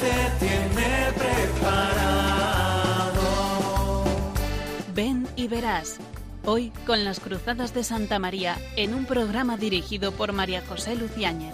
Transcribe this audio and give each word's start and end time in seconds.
Tiene 0.00 1.12
preparado. 1.16 2.04
Ven 4.94 5.26
y 5.34 5.48
verás. 5.48 5.96
Hoy 6.44 6.70
con 6.86 7.04
las 7.04 7.18
Cruzadas 7.18 7.74
de 7.74 7.82
Santa 7.82 8.20
María 8.20 8.56
en 8.76 8.94
un 8.94 9.06
programa 9.06 9.56
dirigido 9.56 10.12
por 10.12 10.32
María 10.32 10.62
José 10.68 10.94
Luciáñez. 10.94 11.52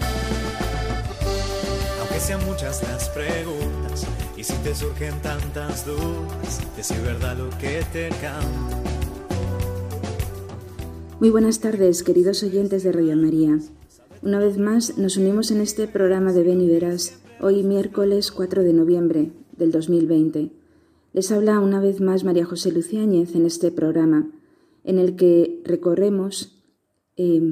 Aunque 2.01 2.21
sean 2.21 2.45
muchas 2.45 2.83
las 2.83 3.09
preguntas 3.09 4.07
y 4.37 4.45
si 4.45 4.53
te 4.59 4.75
surgen 4.75 5.19
tantas 5.23 5.87
dudas, 5.87 6.61
decir 6.77 7.01
verdad 7.01 7.39
lo 7.39 7.49
que 7.59 7.83
te 7.95 8.11
canto. 8.21 8.77
Muy 11.19 11.31
buenas 11.31 11.61
tardes, 11.61 12.03
queridos 12.03 12.43
oyentes 12.43 12.83
de 12.83 12.93
Radio 12.93 13.17
María. 13.17 13.59
Una 14.21 14.39
vez 14.39 14.59
más 14.59 14.99
nos 14.99 15.17
unimos 15.17 15.51
en 15.51 15.63
este 15.63 15.89
programa 15.89 16.33
de 16.33 16.43
Ven 16.43 16.61
y 16.61 16.69
Verás, 16.69 17.24
hoy 17.41 17.63
miércoles 17.63 18.31
4 18.31 18.63
de 18.63 18.73
noviembre 18.73 19.33
del 19.57 19.73
2020. 19.73 20.51
Les 21.13 21.33
habla 21.33 21.61
una 21.61 21.81
vez 21.81 22.01
más 22.01 22.25
María 22.25 22.45
José 22.45 22.73
Luciáñez 22.73 23.35
en 23.35 23.47
este 23.47 23.71
programa, 23.71 24.31
en 24.85 24.99
el 24.99 25.17
que 25.17 25.61
recorremos 25.65 26.63
eh, 27.17 27.43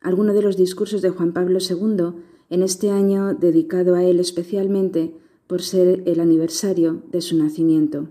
algunos 0.00 0.34
de 0.34 0.42
los 0.42 0.56
discursos 0.56 1.02
de 1.02 1.10
Juan 1.10 1.32
Pablo 1.32 1.58
II 1.60 2.22
en 2.50 2.62
este 2.62 2.90
año 2.90 3.34
dedicado 3.34 3.94
a 3.94 4.04
él 4.04 4.20
especialmente 4.20 5.14
por 5.46 5.62
ser 5.62 6.02
el 6.06 6.20
aniversario 6.20 7.02
de 7.10 7.20
su 7.20 7.36
nacimiento. 7.36 8.08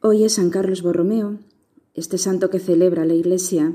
Hoy 0.00 0.24
es 0.24 0.34
San 0.34 0.50
Carlos 0.50 0.82
Borromeo, 0.82 1.38
este 1.94 2.18
santo 2.18 2.50
que 2.50 2.60
celebra 2.60 3.04
la 3.04 3.14
Iglesia 3.14 3.74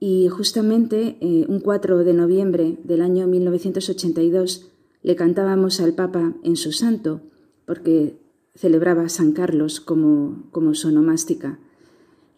y 0.00 0.28
justamente 0.28 1.16
eh, 1.20 1.44
un 1.48 1.60
4 1.60 1.98
de 2.04 2.14
noviembre 2.14 2.78
del 2.84 3.02
año 3.02 3.26
1982 3.26 4.70
le 5.02 5.16
cantábamos 5.16 5.80
al 5.80 5.94
Papa 5.94 6.34
en 6.42 6.56
su 6.56 6.72
santo, 6.72 7.20
porque 7.66 8.18
celebraba 8.54 9.08
San 9.08 9.32
Carlos 9.32 9.80
como, 9.80 10.48
como 10.50 10.74
su 10.74 10.88
onomástica. 10.88 11.58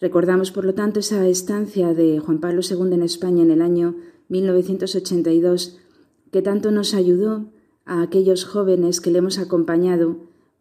Recordamos, 0.00 0.50
por 0.50 0.64
lo 0.64 0.75
tanto, 0.75 1.00
esa 1.00 1.27
estancia 1.27 1.92
de 1.94 2.19
Juan 2.19 2.41
Pablo 2.41 2.62
II 2.69 2.94
en 2.94 3.03
España 3.03 3.42
en 3.42 3.50
el 3.50 3.62
año 3.62 3.97
1982, 4.28 5.78
que 6.31 6.42
tanto 6.42 6.70
nos 6.70 6.94
ayudó 6.94 7.50
a 7.84 8.03
aquellos 8.03 8.44
jóvenes 8.44 9.00
que 9.00 9.11
le 9.11 9.19
hemos 9.19 9.38
acompañado 9.38 10.16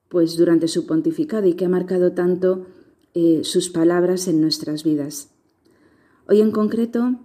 pues 0.10 0.36
durante 0.36 0.68
su 0.68 0.86
pontificado 0.88 1.48
y 1.48 1.54
que 1.54 1.66
ha 1.66 1.70
marcado 1.70 2.14
tanto 2.14 2.66
eh, 3.14 3.42
sus 3.44 3.70
palabras 3.70 4.28
en 4.28 4.42
nuestras 4.42 4.84
vidas. 4.84 5.30
Hoy 6.32 6.42
en 6.42 6.52
concreto 6.52 7.16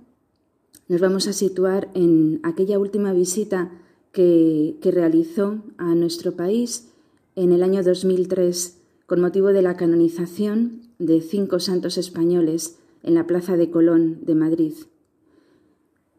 nos 0.89 0.99
vamos 0.99 1.29
a 1.29 1.35
situar 1.35 1.91
en 1.93 2.41
aquella 2.43 2.79
última 2.79 3.13
visita 3.13 3.71
que, 4.13 4.79
realizó 4.83 5.63
a 5.77 5.95
nuestro 5.95 6.37
país 6.37 6.91
en 7.37 7.53
el 7.53 7.63
año 7.63 7.83
2003 7.83 8.81
con 9.05 9.21
motivo 9.21 9.49
de 9.49 9.61
la 9.61 9.77
canonización 9.77 10.81
de 10.99 11.21
cinco 11.21 11.61
santos 11.61 11.99
españoles 11.99 12.79
en 13.03 13.13
la 13.13 13.27
Plaza 13.27 13.59
de 13.59 13.71
Colón 13.71 14.21
de 14.23 14.37
Madrid. 14.37 14.73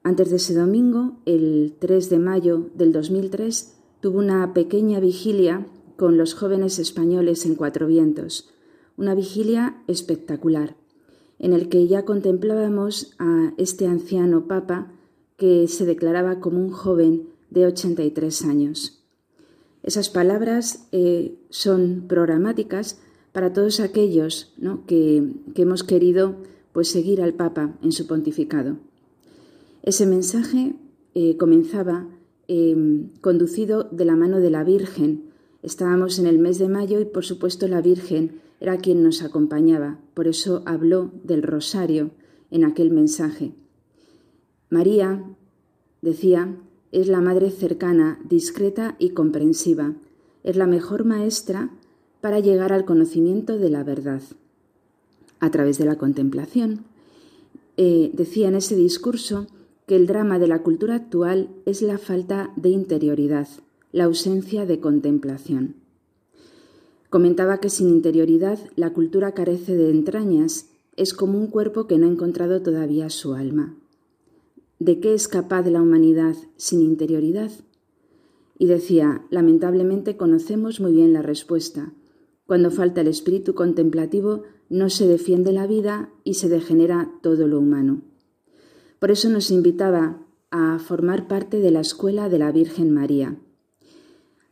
Antes 0.03 0.29
de 0.29 0.35
ese 0.35 0.53
domingo, 0.53 1.17
el 1.25 1.73
3 1.79 2.11
de 2.11 2.19
mayo 2.19 2.69
del 2.75 2.91
2003, 2.91 3.77
tuvo 3.99 4.19
una 4.19 4.53
pequeña 4.53 4.99
vigilia 4.99 5.65
con 5.97 6.17
los 6.17 6.35
jóvenes 6.35 6.77
españoles 6.77 7.47
en 7.47 7.55
Cuatro 7.55 7.87
Vientos, 7.87 8.51
una 8.95 9.15
vigilia 9.15 9.81
espectacular 9.87 10.75
en 11.39 11.53
el 11.53 11.69
que 11.69 11.87
ya 11.87 12.05
contemplábamos 12.05 13.15
a 13.19 13.53
este 13.57 13.87
anciano 13.87 14.47
papa 14.47 14.91
que 15.37 15.67
se 15.67 15.85
declaraba 15.85 16.39
como 16.39 16.59
un 16.59 16.69
joven 16.69 17.27
de 17.49 17.65
83 17.65 18.43
años. 18.45 19.03
Esas 19.83 20.09
palabras 20.09 20.87
eh, 20.91 21.37
son 21.49 22.05
programáticas 22.07 22.99
para 23.31 23.53
todos 23.53 23.79
aquellos 23.79 24.53
que, 24.87 25.29
hemos 25.55 25.83
querido 25.83 26.37
pues, 26.71 26.87
seguir 26.87 27.21
al 27.21 27.33
Papa 27.33 27.77
en 27.83 27.91
su 27.91 28.07
pontificado. 28.07 28.77
Ese 29.83 30.05
mensaje 30.05 30.73
eh, 31.13 31.37
comenzaba 31.37 32.07
em, 32.47 33.09
conducido 33.21 33.83
de 33.91 34.05
la 34.05 34.15
mano 34.15 34.39
de 34.39 34.49
la 34.49 34.63
Virgen. 34.63 35.25
Estábamos 35.61 36.17
en 36.17 36.27
el 36.27 36.39
mes 36.39 36.59
de 36.59 36.69
mayo 36.69 36.99
y, 36.99 37.05
por 37.05 37.25
supuesto, 37.25 37.67
la 37.67 37.81
Virgen 37.81 38.39
era 38.59 38.77
quien 38.77 39.03
nos 39.03 39.21
acompañaba, 39.21 39.99
por 40.13 40.27
eso 40.27 40.63
habló 40.65 41.11
del 41.23 41.43
rosario 41.43 42.11
en 42.51 42.63
aquel 42.63 42.91
mensaje. 42.91 43.53
María, 44.69 45.23
decía, 46.01 46.55
es 46.91 47.07
la 47.07 47.21
madre 47.21 47.51
cercana, 47.51 48.19
discreta 48.27 48.95
y 48.99 49.09
comprensiva, 49.09 49.93
es 50.43 50.55
la 50.55 50.67
mejor 50.67 51.05
maestra 51.05 51.69
para 52.21 52.39
llegar 52.39 52.71
al 52.71 52.85
conocimiento 52.85 53.57
de 53.57 53.69
la 53.69 53.83
verdad, 53.83 54.21
a 55.39 55.51
través 55.51 55.77
de 55.77 55.85
la 55.85 55.97
contemplación. 55.97 56.85
Eh, 57.77 58.11
decía 58.13 58.47
en 58.47 58.55
ese 58.55 58.75
discurso 58.75 59.47
que 59.85 59.95
el 59.95 60.07
drama 60.07 60.39
de 60.39 60.47
la 60.47 60.63
cultura 60.63 60.95
actual 60.95 61.49
es 61.65 61.81
la 61.81 61.97
falta 61.97 62.51
de 62.55 62.69
interioridad, 62.69 63.47
la 63.91 64.05
ausencia 64.05 64.65
de 64.65 64.79
contemplación. 64.79 65.75
Comentaba 67.15 67.61
que 67.61 67.69
sin 67.69 67.87
interioridad 67.87 68.59
la 68.75 68.91
cultura 68.91 69.31
carece 69.31 69.73
de 69.77 69.89
entrañas, 69.89 70.71
es 70.97 71.13
como 71.13 71.39
un 71.39 71.47
cuerpo 71.47 71.87
que 71.87 71.97
no 71.97 72.07
ha 72.07 72.11
encontrado 72.11 72.61
todavía 72.61 73.09
su 73.09 73.35
alma. 73.35 73.73
¿De 74.79 74.99
qué 74.99 75.13
es 75.13 75.29
capaz 75.29 75.65
la 75.67 75.81
humanidad 75.81 76.35
sin 76.57 76.81
interioridad? 76.81 77.51
Y 78.59 78.65
decía, 78.65 79.25
lamentablemente 79.29 80.17
conocemos 80.17 80.81
muy 80.81 80.91
bien 80.91 81.13
la 81.13 81.21
respuesta. 81.21 81.93
Cuando 82.47 82.69
falta 82.69 82.99
el 82.99 83.07
espíritu 83.07 83.55
contemplativo, 83.55 84.43
no 84.67 84.89
se 84.89 85.07
defiende 85.07 85.53
la 85.53 85.67
vida 85.67 86.09
y 86.25 86.33
se 86.33 86.49
degenera 86.49 87.13
todo 87.21 87.47
lo 87.47 87.59
humano. 87.59 88.01
Por 88.99 89.11
eso 89.11 89.29
nos 89.29 89.51
invitaba 89.51 90.21
a 90.51 90.79
formar 90.79 91.29
parte 91.29 91.61
de 91.61 91.71
la 91.71 91.79
escuela 91.79 92.27
de 92.27 92.39
la 92.39 92.51
Virgen 92.51 92.93
María. 92.93 93.39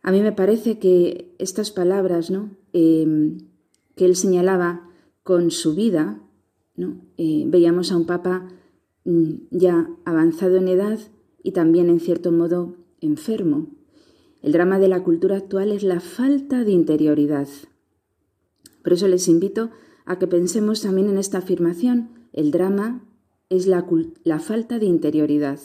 A 0.04 0.12
mí 0.12 0.22
me 0.22 0.34
parece 0.34 0.78
que 0.80 1.34
estas 1.40 1.72
palabras 1.72 2.30
¿no? 2.30 2.52
Em, 2.74 3.38
que 3.96 4.06
él 4.06 4.16
señalaba 4.16 4.90
con 5.24 5.50
su 5.50 5.74
vida, 5.76 6.22
¿no? 6.76 6.98
Eh, 7.18 7.46
veíamos 7.48 7.92
a 7.92 7.98
un 7.98 8.06
papa 8.06 8.50
mm, 9.06 9.32
ya 9.52 9.90
avanzado 10.04 10.58
en 10.58 10.68
edad 10.68 11.00
y 11.42 11.54
también 11.54 11.90
en 11.90 12.02
cierto 12.02 12.32
modo 12.32 12.76
enfermo. 13.00 13.68
El 14.42 14.52
drama 14.52 14.78
de 14.78 14.90
la 14.90 15.04
cultura 15.04 15.38
actual 15.38 15.72
es 15.72 15.84
la 15.84 16.02
falta 16.02 16.66
de 16.66 16.72
interioridad. 16.72 17.48
Por 18.84 18.92
eso 18.92 19.08
les 19.08 19.30
invito 19.30 19.72
a 20.06 20.20
que 20.20 20.28
pensemos 20.28 20.82
también 20.82 21.10
en 21.10 21.18
esta 21.18 21.38
afirmación. 21.38 22.10
El 22.34 22.52
drama 22.52 23.06
es 23.48 23.68
la, 23.68 23.88
la 24.26 24.40
falta 24.40 24.80
de 24.80 24.86
interioridad. 24.86 25.60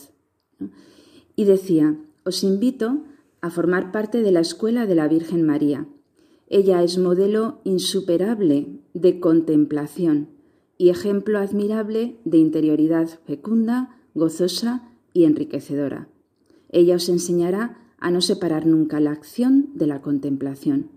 Y 1.34 1.44
decía, 1.44 1.96
os 2.24 2.44
invito 2.44 3.02
a 3.40 3.50
formar 3.50 3.92
parte 3.92 4.22
de 4.22 4.32
la 4.32 4.40
escuela 4.40 4.86
de 4.86 4.94
la 4.94 5.08
Virgen 5.08 5.44
María. 5.44 5.86
Ella 6.48 6.82
es 6.82 6.98
modelo 6.98 7.60
insuperable 7.64 8.80
de 8.94 9.20
contemplación 9.20 10.28
y 10.78 10.90
ejemplo 10.90 11.38
admirable 11.38 12.16
de 12.24 12.38
interioridad 12.38 13.08
fecunda, 13.26 13.96
gozosa 14.14 14.88
y 15.12 15.24
enriquecedora. 15.24 16.08
Ella 16.70 16.96
os 16.96 17.08
enseñará 17.08 17.78
a 17.98 18.10
no 18.10 18.20
separar 18.20 18.66
nunca 18.66 19.00
la 19.00 19.10
acción 19.10 19.70
de 19.74 19.86
la 19.86 20.00
contemplación. 20.00 20.90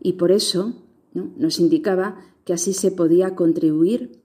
Y 0.00 0.14
por 0.14 0.32
eso 0.32 0.74
nos 1.14 1.58
indicaba 1.58 2.20
que 2.44 2.52
así 2.52 2.74
se 2.74 2.90
podía 2.90 3.34
contribuir 3.34 4.20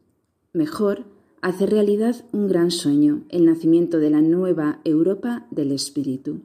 mejor 0.54 1.06
a 1.42 1.48
hacer 1.48 1.72
realidad 1.72 2.26
un 2.34 2.48
gran 2.48 2.70
sueño, 2.70 3.24
el 3.30 3.46
nacimiento 3.46 4.00
de 4.00 4.10
la 4.10 4.22
nueva 4.22 4.82
Europa 4.84 5.48
del 5.50 5.72
Espíritu. 5.72 6.42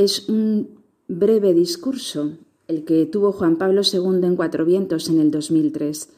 Es 0.00 0.30
un 0.30 0.78
breve 1.08 1.52
discurso 1.52 2.38
el 2.68 2.86
que 2.86 3.04
tuvo 3.04 3.32
Juan 3.32 3.58
Pablo 3.58 3.82
II 3.82 4.24
en 4.26 4.34
Cuatro 4.34 4.64
Vientos 4.64 5.10
en 5.10 5.20
el 5.20 5.30
2003, 5.30 6.08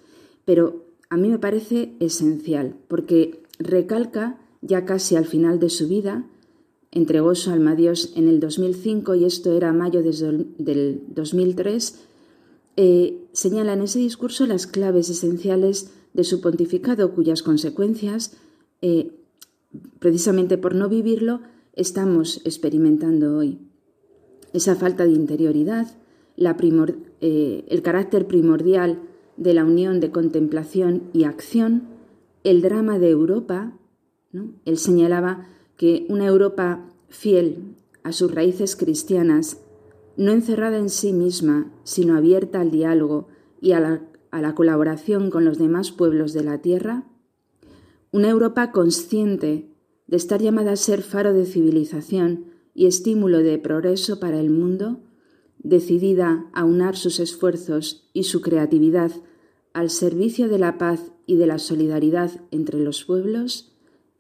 pero 0.45 0.85
a 1.11 1.17
mí 1.17 1.29
me 1.29 1.41
parece 1.41 1.93
esencial 1.99 2.77
porque 2.87 3.43
recalca 3.59 4.39
ya 4.61 4.85
casi 4.85 5.17
al 5.17 5.25
final 5.25 5.59
de 5.59 5.69
su 5.69 5.89
vida, 5.89 6.25
entregó 6.93 7.35
su 7.35 7.51
alma 7.51 7.73
a 7.73 7.75
Dios 7.75 8.13
en 8.15 8.29
el 8.29 8.39
2005 8.39 9.17
y 9.17 9.25
esto 9.25 9.51
era 9.51 9.73
mayo 9.73 10.01
del 10.05 11.03
2003, 11.09 11.99
eh, 12.77 13.19
señala 13.33 13.73
en 13.73 13.83
ese 13.83 13.99
discurso 13.99 14.47
las 14.47 14.69
claves 14.69 15.11
esenciales 15.11 15.91
de 16.15 16.23
su 16.23 16.41
pontificado 16.41 17.11
cuyas 17.17 17.43
consecuencias, 17.43 18.37
eh, 18.81 19.11
precisamente 19.99 20.57
por 20.57 20.77
no 20.77 20.89
vivirlo, 20.89 21.41
estamos 21.75 22.41
experimentando 22.45 23.37
hoy 23.37 23.59
esa 24.53 24.77
falta 24.77 25.05
de 25.05 25.13
interioridad, 25.13 25.87
eh, 26.37 27.65
el 27.69 27.83
carácter 27.83 28.27
primordial 28.27 29.01
de 29.37 29.55
la 29.55 29.65
unión 29.65 30.01
de 30.01 30.11
contemplación 30.11 31.05
y 31.13 31.25
acción, 31.25 31.85
el 32.45 32.63
drama 32.63 32.99
de 32.99 33.11
Europa. 33.11 33.73
Él 34.65 34.79
señalaba 34.79 35.47
que 35.77 36.07
una 36.09 36.27
Europa 36.27 36.89
fiel 37.09 37.77
a 38.03 38.13
sus 38.13 38.35
raíces 38.35 38.77
cristianas, 38.77 39.59
no 40.17 40.33
encerrada 40.33 40.79
en 40.79 40.91
sí 40.91 41.13
misma, 41.13 41.73
sino 41.85 42.17
abierta 42.17 42.61
al 42.61 42.71
diálogo 42.71 43.29
y 43.61 43.73
a 43.73 43.81
la, 43.81 44.03
a 44.31 44.43
la 44.43 44.55
colaboración 44.55 45.31
con 45.31 45.45
los 45.45 45.59
demás 45.59 45.93
pueblos 45.93 46.33
de 46.33 46.45
la 46.45 46.59
tierra? 46.59 47.05
Una 48.11 48.29
Europa 48.29 48.73
consciente 48.73 49.71
de 50.07 50.17
estar 50.17 50.43
llamada 50.43 50.73
a 50.73 50.77
ser 50.77 51.03
faro 51.03 51.33
de 51.33 51.47
civilización 51.47 52.52
y 52.75 52.87
estímulo 52.87 53.39
de 53.39 53.59
progreso 53.59 54.21
para 54.21 54.41
el 54.41 54.51
mundo, 54.51 55.01
decidida 55.59 56.47
a 56.53 56.65
unar 56.65 56.97
sus 56.97 57.21
esfuerzos 57.21 58.09
y 58.13 58.25
su 58.25 58.41
creatividad 58.41 59.13
al 59.73 59.91
servicio 59.91 60.49
de 60.49 60.59
la 60.59 60.79
paz 60.79 61.13
y 61.27 61.37
de 61.37 61.47
la 61.47 61.59
solidaridad 61.59 62.31
entre 62.51 62.81
los 62.81 63.05
pueblos, 63.05 63.73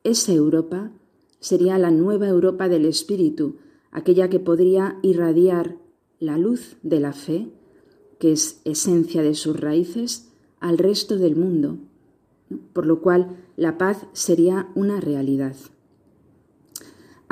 esa 0.05 0.33
Europa 0.33 0.93
sería 1.41 1.79
la 1.79 1.91
nueva 1.91 2.29
Europa 2.29 2.69
del 2.69 2.87
Espíritu, 2.87 3.57
aquella 3.91 4.31
que 4.31 4.41
podría 4.41 4.99
irradiar 5.03 5.77
la 6.21 6.39
luz 6.39 6.77
de 6.83 7.01
la 7.01 7.13
fe, 7.13 7.49
que 8.19 8.33
es 8.33 8.61
esencia 8.65 9.23
de 9.23 9.35
sus 9.35 9.59
raíces, 9.59 10.33
al 10.61 10.79
resto 10.79 11.19
del 11.19 11.37
mundo, 11.37 11.79
por 12.73 12.87
lo 12.87 13.01
cual 13.01 13.37
la 13.57 13.77
paz 13.77 14.07
sería 14.13 14.69
una 14.75 15.01
realidad. 15.01 15.57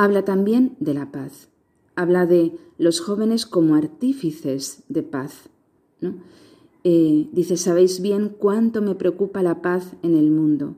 Habla 0.00 0.24
también 0.24 0.78
de 0.80 0.94
la 0.94 1.12
paz, 1.12 1.50
habla 1.94 2.24
de 2.24 2.56
los 2.78 3.00
jóvenes 3.00 3.44
como 3.44 3.74
artífices 3.74 4.82
de 4.88 5.02
paz. 5.02 5.50
Eh, 6.84 7.28
dice, 7.32 7.58
sabéis 7.58 8.00
bien 8.00 8.30
cuánto 8.30 8.80
me 8.80 8.94
preocupa 8.94 9.42
la 9.42 9.60
paz 9.60 9.92
en 10.02 10.16
el 10.16 10.30
mundo. 10.30 10.76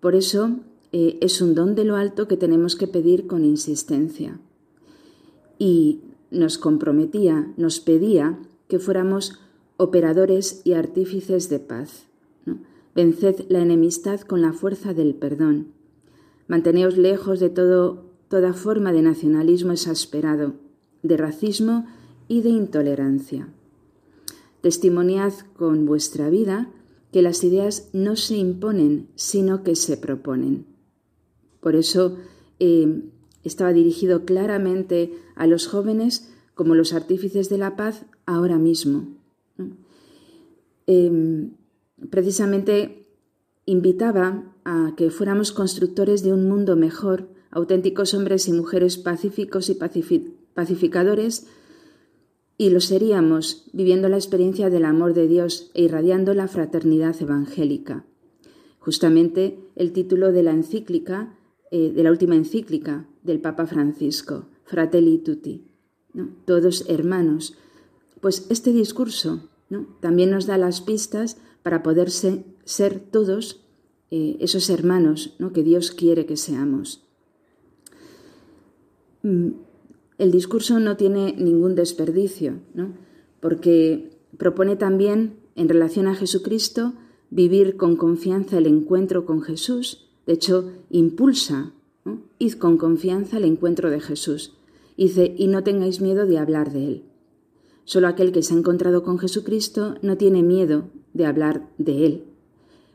Por 0.00 0.14
eso 0.14 0.60
eh, 0.92 1.18
es 1.20 1.42
un 1.42 1.54
don 1.54 1.74
de 1.74 1.84
lo 1.84 1.96
alto 1.96 2.26
que 2.26 2.38
tenemos 2.38 2.74
que 2.74 2.86
pedir 2.86 3.26
con 3.26 3.44
insistencia. 3.44 4.40
Y 5.58 6.00
nos 6.30 6.56
comprometía, 6.56 7.52
nos 7.58 7.80
pedía 7.80 8.38
que 8.66 8.78
fuéramos 8.78 9.40
operadores 9.76 10.62
y 10.64 10.72
artífices 10.72 11.50
de 11.50 11.58
paz. 11.58 12.06
Venced 12.94 13.44
la 13.50 13.60
enemistad 13.60 14.22
con 14.22 14.40
la 14.40 14.54
fuerza 14.54 14.94
del 14.94 15.14
perdón. 15.14 15.66
Manteneos 16.46 16.96
lejos 16.96 17.40
de 17.40 17.50
todo, 17.50 18.07
toda 18.28 18.52
forma 18.52 18.92
de 18.92 19.02
nacionalismo 19.02 19.72
exasperado, 19.72 20.54
de 21.02 21.16
racismo 21.16 21.86
y 22.28 22.42
de 22.42 22.50
intolerancia. 22.50 23.48
Testimoniad 24.60 25.32
con 25.56 25.86
vuestra 25.86 26.28
vida 26.28 26.70
que 27.12 27.22
las 27.22 27.42
ideas 27.42 27.88
no 27.92 28.16
se 28.16 28.36
imponen, 28.36 29.08
sino 29.14 29.62
que 29.62 29.76
se 29.76 29.96
proponen. 29.96 30.66
Por 31.60 31.74
eso 31.74 32.18
eh, 32.60 33.02
estaba 33.44 33.72
dirigido 33.72 34.24
claramente 34.24 35.12
a 35.34 35.46
los 35.46 35.66
jóvenes 35.66 36.32
como 36.54 36.74
los 36.74 36.92
artífices 36.92 37.48
de 37.48 37.58
la 37.58 37.76
paz 37.76 38.04
ahora 38.26 38.58
mismo. 38.58 39.16
Em, 40.86 41.52
precisamente 42.10 43.06
invitaba 43.64 44.44
a 44.64 44.94
que 44.96 45.10
fuéramos 45.10 45.52
constructores 45.52 46.22
de 46.22 46.32
un 46.32 46.48
mundo 46.48 46.76
mejor, 46.76 47.28
auténticos 47.50 48.14
hombres 48.14 48.48
y 48.48 48.52
mujeres 48.52 48.98
pacíficos 48.98 49.70
y 49.70 49.78
pacificadores, 50.54 51.46
y 52.56 52.70
lo 52.70 52.80
seríamos 52.80 53.68
viviendo 53.72 54.08
la 54.08 54.16
experiencia 54.16 54.68
del 54.68 54.84
amor 54.84 55.14
de 55.14 55.28
Dios 55.28 55.70
e 55.74 55.82
irradiando 55.82 56.34
la 56.34 56.48
fraternidad 56.48 57.14
evangélica. 57.20 58.04
Justamente 58.80 59.58
el 59.76 59.92
título 59.92 60.32
de 60.32 60.42
la 60.42 60.50
encíclica 60.50 61.38
eh, 61.70 61.92
de 61.94 62.02
la 62.02 62.10
última 62.10 62.34
encíclica 62.34 63.06
del 63.22 63.40
Papa 63.40 63.66
Francisco, 63.66 64.48
Fratelli 64.64 65.18
Tutti, 65.18 65.66
todos 66.44 66.84
hermanos. 66.88 67.56
Pues 68.20 68.46
este 68.50 68.72
discurso 68.72 69.48
también 70.00 70.30
nos 70.30 70.46
da 70.46 70.58
las 70.58 70.80
pistas 70.80 71.36
para 71.62 71.82
poder 71.82 72.10
ser, 72.10 73.00
todos 73.10 73.60
eh, 74.10 74.36
esos 74.40 74.70
hermanos 74.70 75.36
que 75.52 75.62
Dios 75.62 75.90
quiere 75.90 76.26
que 76.26 76.36
seamos. 76.36 77.07
Mm, 79.22 79.48
el 80.18 80.30
discurso 80.30 80.80
no 80.80 80.96
tiene 80.96 81.34
ningún 81.38 81.74
desperdicio, 81.74 82.60
porque 83.40 84.10
propone 84.36 84.76
también, 84.76 85.34
en 85.54 85.68
relación 85.68 86.06
a 86.06 86.14
Jesucristo, 86.14 86.94
vivir 87.30 87.76
con 87.76 87.96
confianza 87.96 88.58
el 88.58 88.66
encuentro 88.66 89.26
con 89.26 89.42
Jesús 89.42 90.08
de 90.28 90.34
hecho, 90.34 90.70
impulsa, 90.90 91.72
id 92.38 92.52
con 92.56 92.76
confianza 92.76 93.38
al 93.38 93.46
encuentro 93.46 93.88
de 93.88 93.98
Jesús. 93.98 94.52
Dice, 94.94 95.34
y 95.38 95.46
no 95.46 95.64
tengáis 95.64 96.02
miedo 96.02 96.26
de 96.26 96.36
hablar 96.36 96.70
de 96.70 96.84
Él. 96.84 97.04
Solo 97.84 98.08
aquel 98.08 98.30
que 98.30 98.42
se 98.42 98.52
ha 98.52 98.58
encontrado 98.58 99.02
con 99.02 99.18
Jesucristo 99.18 99.94
no 100.02 100.18
tiene 100.18 100.42
miedo 100.42 100.90
de 101.14 101.24
hablar 101.24 101.70
de 101.78 102.04
Él, 102.04 102.24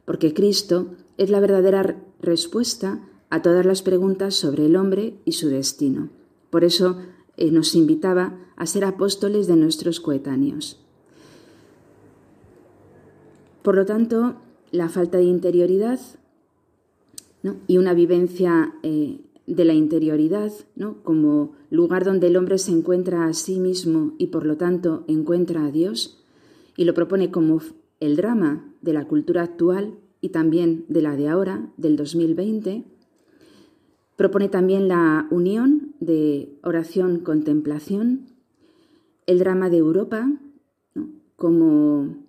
porque 0.06 0.36
Cristo 0.36 0.92
es 1.18 1.32
la 1.32 1.40
verdadera 1.40 2.06
respuesta 2.22 3.04
a 3.34 3.42
todas 3.42 3.66
las 3.66 3.82
preguntas 3.82 4.36
sobre 4.36 4.68
el 4.68 4.76
hombre 4.76 5.16
y 5.26 5.32
su 5.32 5.50
destino. 5.50 6.10
Por 6.52 6.64
eso 6.64 6.98
eh, 7.36 7.50
nos 7.50 7.74
invitaba 7.74 8.38
a 8.56 8.68
ser 8.68 8.86
apóstoles 8.86 9.48
de 9.48 9.56
nuestros 9.56 10.00
coetáneos. 10.00 10.80
Por 13.64 13.76
lo 13.76 13.88
tanto, 13.88 14.36
la 14.70 14.88
falta 14.88 15.18
de 15.18 15.24
interioridad 15.24 16.00
y 17.66 17.80
una 17.80 17.96
vivencia 17.96 18.76
eh, 18.84 19.20
de 19.48 19.66
la 19.66 19.74
interioridad 19.74 20.52
como 21.02 21.54
lugar 21.72 22.06
donde 22.06 22.28
el 22.28 22.38
hombre 22.38 22.60
se 22.60 22.70
encuentra 22.70 23.26
a 23.26 23.34
sí 23.34 23.60
mismo 23.60 24.14
y 24.20 24.28
por 24.28 24.46
lo 24.46 24.58
tanto 24.58 25.06
encuentra 25.08 25.66
a 25.66 25.72
Dios, 25.72 26.24
y 26.78 26.84
lo 26.84 26.94
propone 26.94 27.32
como 27.32 27.62
el 28.00 28.16
drama 28.16 28.72
de 28.84 28.94
la 28.94 29.08
cultura 29.08 29.42
actual 29.42 29.96
y 30.22 30.30
también 30.30 30.86
de 30.88 31.02
la 31.02 31.16
de 31.16 31.30
ahora, 31.30 31.68
del 31.78 31.96
2020. 31.96 32.93
Propone 34.16 34.50
también 34.50 34.88
la 34.88 35.28
unión 35.32 35.96
de 36.00 36.60
oración-contemplación, 36.64 38.28
el 39.26 39.40
drama 39.40 39.70
de 39.70 39.78
Europa 39.78 40.32
como 41.36 42.24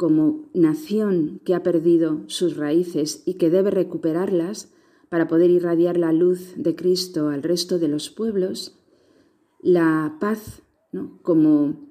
como 0.00 0.48
nación 0.54 1.42
que 1.44 1.54
ha 1.54 1.62
perdido 1.62 2.22
sus 2.26 2.56
raíces 2.56 3.22
y 3.26 3.34
que 3.34 3.50
debe 3.50 3.70
recuperarlas 3.70 4.72
para 5.10 5.28
poder 5.28 5.50
irradiar 5.50 5.98
la 5.98 6.14
luz 6.14 6.54
de 6.56 6.74
Cristo 6.74 7.28
al 7.28 7.42
resto 7.42 7.78
de 7.78 7.88
los 7.88 8.08
pueblos, 8.08 8.78
la 9.60 10.16
paz 10.18 10.62
como, 11.20 11.86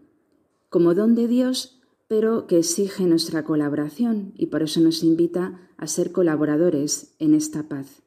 como 0.71 0.95
don 0.95 1.13
de 1.13 1.27
Dios, 1.27 1.79
pero 2.07 2.47
que 2.47 2.57
exige 2.57 3.05
nuestra 3.05 3.43
colaboración 3.43 4.33
y 4.35 4.47
por 4.47 4.63
eso 4.63 4.81
nos 4.81 5.03
invita 5.03 5.69
a 5.77 5.85
ser 5.85 6.11
colaboradores 6.11 7.13
en 7.19 7.35
esta 7.35 7.69
paz. 7.69 8.01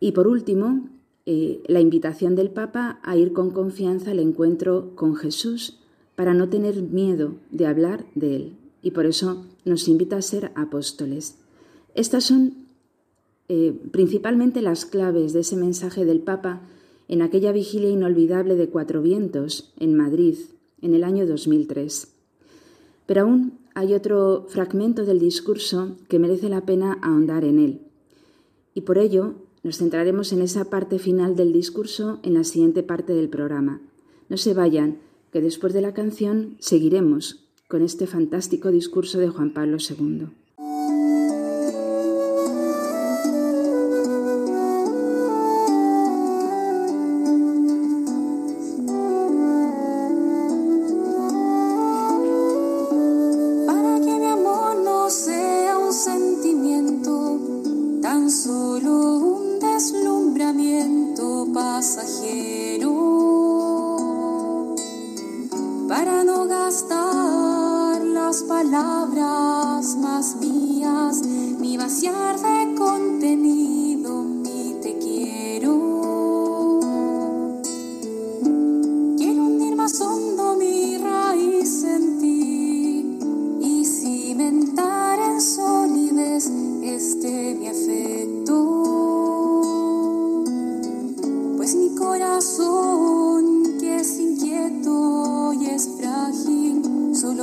Y 0.00 0.12
por 0.12 0.26
último, 0.26 0.88
eh, 1.26 1.62
la 1.66 1.80
invitación 1.80 2.34
del 2.34 2.50
Papa 2.50 2.98
a 3.02 3.16
ir 3.16 3.32
con 3.32 3.50
confianza 3.50 4.10
al 4.10 4.18
encuentro 4.18 4.96
con 4.96 5.14
Jesús 5.14 5.78
para 6.16 6.34
no 6.34 6.48
tener 6.48 6.82
miedo 6.82 7.34
de 7.50 7.66
hablar 7.66 8.06
de 8.14 8.36
Él. 8.36 8.56
Y 8.82 8.92
por 8.92 9.06
eso 9.06 9.46
nos 9.66 9.86
invita 9.88 10.16
a 10.16 10.22
ser 10.22 10.50
apóstoles. 10.54 11.36
Estas 11.94 12.24
son 12.24 12.54
eh, 13.48 13.78
principalmente 13.90 14.62
las 14.62 14.86
claves 14.86 15.32
de 15.32 15.40
ese 15.40 15.56
mensaje 15.56 16.04
del 16.04 16.20
Papa 16.20 16.62
en 17.08 17.20
aquella 17.20 17.52
vigilia 17.52 17.90
inolvidable 17.90 18.54
de 18.54 18.68
Cuatro 18.68 19.02
Vientos 19.02 19.72
en 19.78 19.96
Madrid 19.96 20.36
en 20.80 20.94
el 20.94 21.04
año 21.04 21.26
2003. 21.26 22.14
Pero 23.06 23.22
aún 23.22 23.58
hay 23.74 23.94
otro 23.94 24.46
fragmento 24.48 25.04
del 25.04 25.18
discurso 25.18 25.96
que 26.08 26.18
merece 26.18 26.48
la 26.48 26.64
pena 26.64 26.98
ahondar 27.02 27.44
en 27.44 27.58
él. 27.58 27.80
Y 28.72 28.82
por 28.82 28.98
ello 28.98 29.34
nos 29.62 29.78
centraremos 29.78 30.32
en 30.32 30.42
esa 30.42 30.70
parte 30.70 30.98
final 30.98 31.36
del 31.36 31.52
discurso 31.52 32.18
en 32.22 32.34
la 32.34 32.44
siguiente 32.44 32.82
parte 32.82 33.12
del 33.12 33.28
programa. 33.28 33.80
No 34.28 34.36
se 34.36 34.54
vayan, 34.54 34.98
que 35.32 35.40
después 35.40 35.72
de 35.72 35.82
la 35.82 35.94
canción 35.94 36.56
seguiremos 36.60 37.44
con 37.68 37.82
este 37.82 38.06
fantástico 38.06 38.70
discurso 38.70 39.18
de 39.18 39.28
Juan 39.28 39.52
Pablo 39.52 39.76
II. 39.78 40.28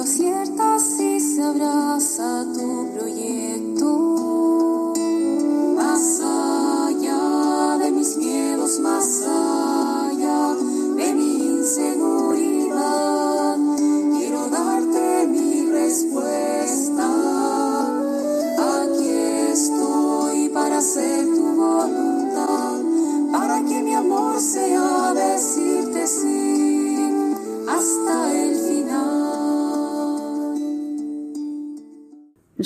aciertas 0.08 1.02
y 1.02 1.20
se 1.20 1.44
abraza 1.44 2.46
tu 2.54 2.87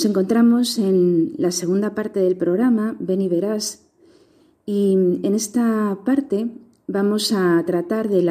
Nos 0.01 0.09
encontramos 0.09 0.79
en 0.79 1.33
la 1.37 1.51
segunda 1.51 1.93
parte 1.93 2.21
del 2.21 2.35
programa, 2.35 2.95
Ven 2.99 3.21
y 3.21 3.27
verás, 3.27 3.85
y 4.65 4.93
en 4.93 5.35
esta 5.35 5.99
parte 6.03 6.49
vamos 6.87 7.31
a 7.33 7.63
tratar 7.67 8.09
de 8.09 8.27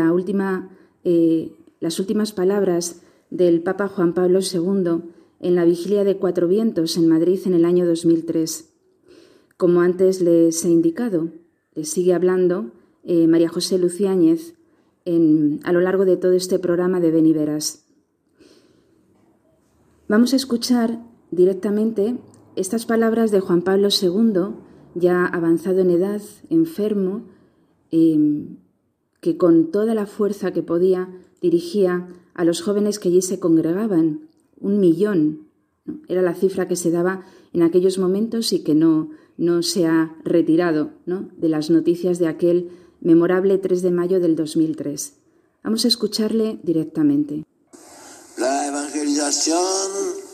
eh, 1.05 1.53
las 1.79 2.01
últimas 2.01 2.33
palabras 2.33 3.03
del 3.31 3.63
Papa 3.63 3.87
Juan 3.87 4.15
Pablo 4.15 4.41
II 4.41 5.13
en 5.39 5.55
la 5.55 5.65
vigilia 5.65 6.03
de 6.03 6.17
Cuatro 6.17 6.49
Vientos 6.49 6.97
en 6.97 7.07
Madrid 7.07 7.39
en 7.45 7.55
el 7.55 7.65
año 7.65 7.87
2003. 7.87 8.69
Como 9.57 9.81
antes 9.81 10.21
les 10.21 10.65
he 10.65 10.71
indicado, 10.71 11.29
les 11.77 11.89
sigue 11.89 12.15
hablando 12.15 12.73
eh, 13.05 13.29
María 13.29 13.49
José 13.49 13.79
Luciáñez 13.79 14.55
a 15.63 15.73
lo 15.73 15.81
largo 15.81 16.05
de 16.05 16.17
todo 16.17 16.33
este 16.33 16.59
programa 16.59 16.99
de 16.99 17.13
Beniveras. 17.13 17.85
Vamos 20.09 20.33
a 20.33 20.37
escuchar 20.37 21.09
directamente 21.31 22.19
estas 22.57 22.87
palabras 22.87 23.31
de 23.31 23.41
Juan 23.41 23.63
Pablo 23.63 23.89
II, 23.91 24.55
ya 24.95 25.25
avanzado 25.25 25.81
en 25.81 25.91
edad, 25.91 26.21
enfermo, 26.49 27.23
em, 27.91 28.57
que 29.21 29.37
con 29.37 29.71
toda 29.71 29.95
la 29.95 30.07
fuerza 30.07 30.53
que 30.53 30.63
podía 30.63 31.09
dirigía 31.41 32.09
a 32.35 32.45
los 32.45 32.63
jóvenes 32.63 32.99
que 32.99 33.09
allí 33.09 33.23
se 33.23 33.39
congregaban, 33.39 34.29
un 34.59 34.81
millón. 34.81 35.49
Era 36.09 36.23
la 36.23 36.35
cifra 36.35 36.69
que 36.69 36.77
se 36.77 36.91
daba 36.91 37.25
en 37.53 37.63
aquellos 37.63 37.99
momentos 37.99 38.53
y 38.53 38.63
que 38.63 38.75
no, 38.75 39.11
no 39.37 39.63
se 39.63 39.87
ha 39.87 40.17
retirado 40.25 40.91
de 41.07 41.49
las 41.49 41.71
noticias 41.71 42.19
de 42.19 42.29
aquel 42.29 42.71
memorable 43.01 43.59
3 43.59 43.83
de 43.83 43.91
mayo 43.91 44.21
del 44.21 44.37
2003. 44.37 45.15
Vamos 45.63 45.85
a 45.85 45.89
escucharle 45.89 46.61
directamente. 46.63 47.45
La 48.39 48.69
evangelización 48.69 50.30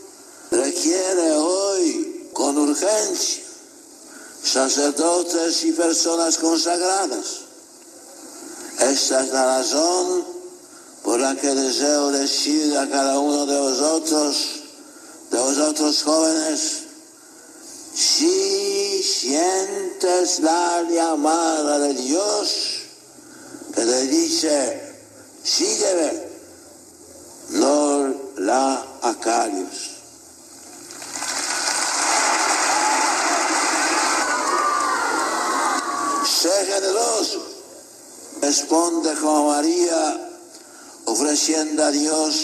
requiere 0.76 1.32
hoy 1.32 2.28
con 2.32 2.58
urgencia 2.58 3.42
sacerdotes 4.42 5.64
y 5.64 5.72
personas 5.72 6.36
consagradas. 6.36 7.26
Esta 8.78 9.24
es 9.24 9.32
la 9.32 9.58
razón 9.58 10.24
por 11.02 11.18
la 11.18 11.34
que 11.34 11.48
deseo 11.48 12.12
decir 12.12 12.76
a 12.76 12.88
cada 12.88 13.18
uno 13.18 13.46
de 13.46 13.58
vosotros, 13.58 14.36
de 15.30 15.38
vosotros 15.38 16.02
jóvenes, 16.04 16.82
si 17.94 19.02
sientes 19.02 20.40
la 20.40 20.82
llamada 20.88 21.78
de 21.80 21.94
Dios 21.94 22.48
que 23.74 23.80
te 23.80 24.06
dice, 24.06 24.94
sígueme, 25.42 26.22
no 27.50 28.14
la 28.36 28.86
acarios. 29.02 29.95
Responde 38.46 39.12
como 39.14 39.48
María, 39.48 40.30
ofreciendo 41.06 41.84
a 41.84 41.90
Dios 41.90 42.34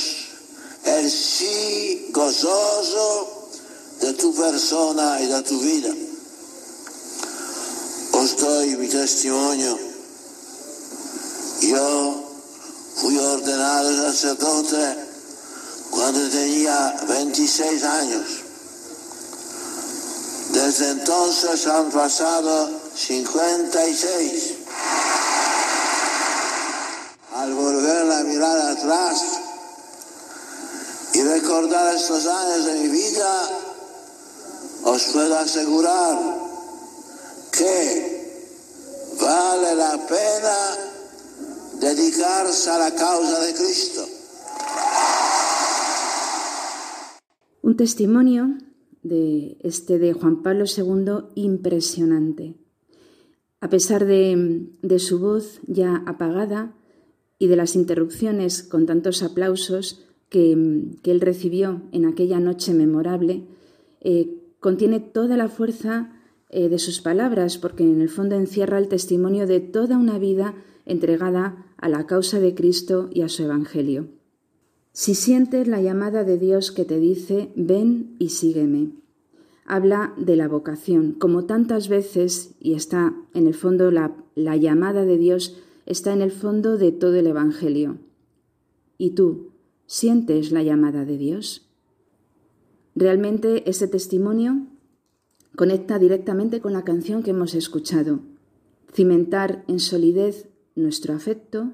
el 0.85 1.11
sí 1.11 2.09
gozoso 2.11 3.49
de 4.01 4.13
tu 4.15 4.35
persona 4.35 5.21
y 5.21 5.27
de 5.27 5.43
tu 5.43 5.61
vida. 5.61 5.95
Os 8.13 8.37
doy 8.37 8.77
mi 8.77 8.89
testimonio. 8.89 9.79
Yo 11.61 12.25
fui 12.97 13.17
ordenado 13.17 14.13
sacerdote 14.13 14.97
cuando 15.91 16.29
tenía 16.31 16.97
26 17.07 17.85
años. 17.85 18.27
Desde 20.51 20.91
entonces 20.91 21.67
han 21.69 21.91
pasado 21.91 22.82
56. 22.95 24.55
Al 27.35 27.55
volver 27.55 28.05
la 28.07 28.23
mirada 28.25 28.73
atrás 28.73 29.23
y 31.15 31.23
recordar 31.23 31.95
estos 31.95 32.27
años 32.27 32.67
de 32.67 32.75
mi 32.75 32.89
vida, 32.89 33.49
os 34.85 35.03
puedo 35.05 35.39
asegurar 35.39 36.19
que 37.53 38.23
vale 39.21 39.75
la 39.75 39.99
pena 40.07 40.57
dedicarse 41.81 42.71
a 42.71 42.79
la 42.79 42.95
causa 42.95 43.41
de 43.41 43.55
Cristo. 43.55 44.07
Un 47.63 47.77
testimonio 47.77 48.59
de 49.03 49.57
este 49.63 49.99
de 49.99 50.13
Juan 50.13 50.43
Pablo 50.43 50.65
II 50.65 51.31
impresionante. 51.35 52.62
A 53.63 53.71
pesar 53.71 54.07
de, 54.07 54.99
su 54.99 55.21
voz 55.21 55.61
ya 55.69 56.03
apagada 56.05 56.75
y 57.39 57.47
de 57.47 57.55
las 57.55 57.77
interrupciones 57.77 58.65
con 58.65 58.87
tantos 58.87 59.23
aplausos 59.23 60.05
que, 60.29 60.89
que 61.05 61.13
él 61.13 61.21
recibió 61.21 61.81
en 61.93 62.05
aquella 62.05 62.41
noche 62.41 62.75
memorable, 62.75 63.45
eh, 64.01 64.37
contiene 64.59 64.99
toda 64.99 65.37
la 65.37 65.49
fuerza 65.49 66.11
eh, 66.49 66.69
de 66.69 66.81
sus 66.81 67.01
palabras, 67.01 67.57
porque 67.57 67.85
en 67.85 68.01
el 68.01 68.09
fondo 68.09 68.35
encierra 68.35 68.79
el 68.79 68.89
testimonio 68.89 69.47
de 69.47 69.61
toda 69.61 69.97
una 69.97 70.19
vida 70.19 70.57
entregada 70.85 71.65
a 71.77 71.89
la 71.89 72.05
causa 72.09 72.41
de 72.41 72.57
Cristo 72.57 73.11
y 73.13 73.23
a 73.23 73.29
su 73.29 73.45
Evangelio. 73.45 74.09
Si 74.91 75.15
sientes 75.15 75.69
la 75.69 75.81
llamada 75.81 76.25
de 76.25 76.37
Dios 76.37 76.73
que 76.73 76.85
te 76.85 76.99
dice, 76.99 77.53
ven 77.55 78.17
y 78.19 78.31
sígueme. 78.31 79.02
Habla 79.65 80.13
de 80.17 80.37
la 80.37 80.49
vocación, 80.49 81.13
como 81.13 81.45
tantas 81.45 81.89
veces, 81.89 82.55
y 82.61 82.75
está 82.75 83.15
en 83.33 83.47
el 83.47 83.55
fondo 83.55 83.91
la, 83.91 84.15
la 84.35 84.57
llamada 84.57 85.05
de 85.05 85.19
Dios, 85.19 85.59
está 85.87 86.13
en 86.13 86.23
el 86.23 86.31
fondo 86.33 86.79
de 86.79 86.93
todo 86.93 87.15
el 87.15 87.27
Evangelio. 87.27 87.99
¿Y 88.99 89.11
tú 89.11 89.51
sientes 89.87 90.53
la 90.53 90.63
llamada 90.63 91.05
de 91.05 91.17
Dios? 91.17 91.69
Realmente 92.95 93.69
ese 93.69 93.89
testimonio 93.89 94.67
conecta 95.57 95.99
directamente 95.99 96.61
con 96.61 96.73
la 96.73 96.85
canción 96.85 97.23
que 97.23 97.31
hemos 97.31 97.55
escuchado. 97.55 98.21
Cimentar 98.93 99.65
en 99.69 99.81
solidez 99.81 100.49
nuestro 100.75 101.15
afecto, 101.15 101.73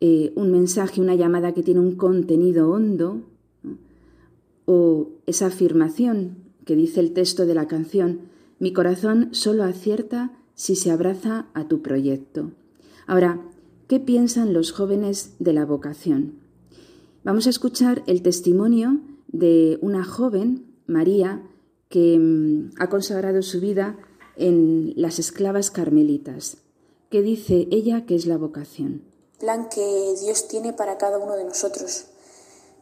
eh, 0.00 0.32
un 0.34 0.50
mensaje, 0.50 1.00
una 1.00 1.14
llamada 1.14 1.52
que 1.52 1.62
tiene 1.62 1.80
un 1.80 1.96
contenido 1.96 2.70
hondo, 2.70 3.22
o 4.64 5.10
esa 5.26 5.46
afirmación 5.46 6.41
que 6.64 6.76
dice 6.76 7.00
el 7.00 7.12
texto 7.12 7.46
de 7.46 7.54
la 7.54 7.66
canción, 7.66 8.20
mi 8.58 8.72
corazón 8.72 9.30
solo 9.32 9.64
acierta 9.64 10.32
si 10.54 10.76
se 10.76 10.90
abraza 10.90 11.46
a 11.54 11.66
tu 11.66 11.82
proyecto. 11.82 12.52
Ahora, 13.06 13.40
¿qué 13.88 13.98
piensan 14.00 14.52
los 14.52 14.72
jóvenes 14.72 15.34
de 15.38 15.52
la 15.52 15.64
vocación? 15.64 16.38
Vamos 17.24 17.46
a 17.46 17.50
escuchar 17.50 18.02
el 18.06 18.22
testimonio 18.22 19.00
de 19.28 19.78
una 19.80 20.04
joven, 20.04 20.66
María, 20.86 21.42
que 21.88 22.18
mm, 22.18 22.72
ha 22.78 22.88
consagrado 22.88 23.42
su 23.42 23.60
vida 23.60 23.98
en 24.36 24.92
las 24.96 25.18
esclavas 25.18 25.70
carmelitas. 25.70 26.58
¿Qué 27.10 27.22
dice 27.22 27.68
ella 27.70 28.06
que 28.06 28.14
es 28.14 28.26
la 28.26 28.38
vocación? 28.38 29.02
Plan 29.38 29.68
que 29.68 30.14
Dios 30.22 30.48
tiene 30.48 30.72
para 30.72 30.98
cada 30.98 31.18
uno 31.18 31.36
de 31.36 31.44
nosotros. 31.44 32.06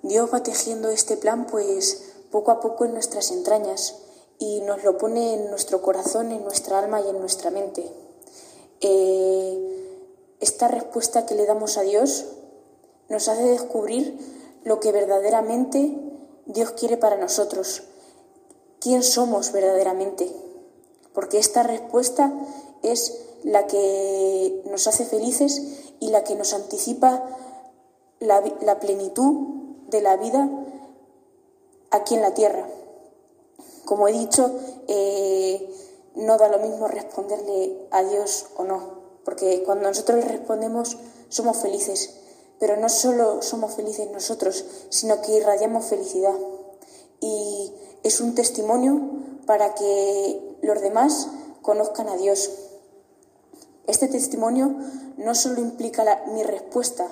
Dios 0.03 0.31
va 0.33 0.43
tejiendo 0.43 0.89
este 0.91 1.17
plan 1.17 1.47
pues 1.51 2.10
poco 2.31 2.51
a 2.51 2.61
poco 2.61 2.85
en 2.85 2.93
nuestras 2.93 3.31
entrañas 3.31 3.97
y 4.39 4.61
nos 4.63 4.85
lo 4.85 4.99
pone 4.99 5.35
en 5.35 5.51
nuestro 5.51 5.83
corazón, 5.83 6.33
en 6.33 6.43
nuestra 6.45 6.79
alma 6.79 7.01
y 7.01 7.09
en 7.09 7.21
nuestra 7.21 7.51
mente. 7.51 7.91
Eh, 8.81 9.81
esta 10.41 10.69
respuesta 10.69 11.27
que 11.27 11.35
le 11.35 11.47
damos 11.47 11.77
a 11.77 11.83
Dios 11.83 12.27
nos 13.09 13.29
hace 13.29 13.43
descubrir 13.43 14.19
lo 14.65 14.81
que 14.81 14.93
verdaderamente 14.93 15.99
Dios 16.47 16.71
quiere 16.73 16.97
para 16.97 17.17
nosotros, 17.17 17.83
quién 18.81 19.03
somos 19.03 19.53
verdaderamente, 19.53 20.31
porque 21.13 21.39
esta 21.39 21.63
respuesta 21.63 22.33
es 22.83 23.21
la 23.43 23.67
que 23.67 24.63
nos 24.71 24.87
hace 24.87 25.05
felices 25.05 25.93
y 26.01 26.09
la 26.09 26.25
que 26.25 26.35
nos 26.35 26.55
anticipa 26.55 27.25
la, 28.21 28.43
plenitud 28.81 29.49
de 29.89 30.01
la 30.03 30.17
vida 30.17 30.49
aquí 31.91 32.15
en 32.15 32.23
la 32.23 32.35
tierra. 32.35 32.67
Como 33.85 34.09
he 34.09 34.13
dicho, 34.13 34.51
eh, 34.89 35.75
no 36.15 36.39
da 36.39 36.49
lo 36.49 36.59
mismo 36.59 36.89
responderle 36.89 37.89
a 37.91 38.03
Dios 38.03 38.47
o 38.57 38.65
no, 38.65 39.01
porque 39.25 39.63
cuando 39.65 39.89
nosotros 39.89 40.25
le 40.25 40.31
respondemos 40.31 40.97
somos 41.29 41.59
felices, 41.59 42.15
pero 42.59 42.77
no 42.77 42.89
solo 42.89 43.43
somos 43.43 43.75
felices 43.75 44.11
nosotros, 44.11 44.65
sino 44.91 45.23
que 45.23 45.33
irradiamos 45.33 45.87
felicidad. 45.87 46.35
Y 47.21 47.73
es 48.03 48.21
un 48.21 48.35
testimonio 48.35 49.01
para 49.47 49.75
que 49.75 50.57
los 50.63 50.81
demás 50.81 51.29
conozcan 51.63 52.09
a 52.09 52.17
Dios. 52.17 52.51
Este 53.87 54.09
testimonio 54.09 54.75
no 55.17 55.35
solo 55.35 55.61
implica 55.61 56.23
mi 56.29 56.43
respuesta 56.43 57.07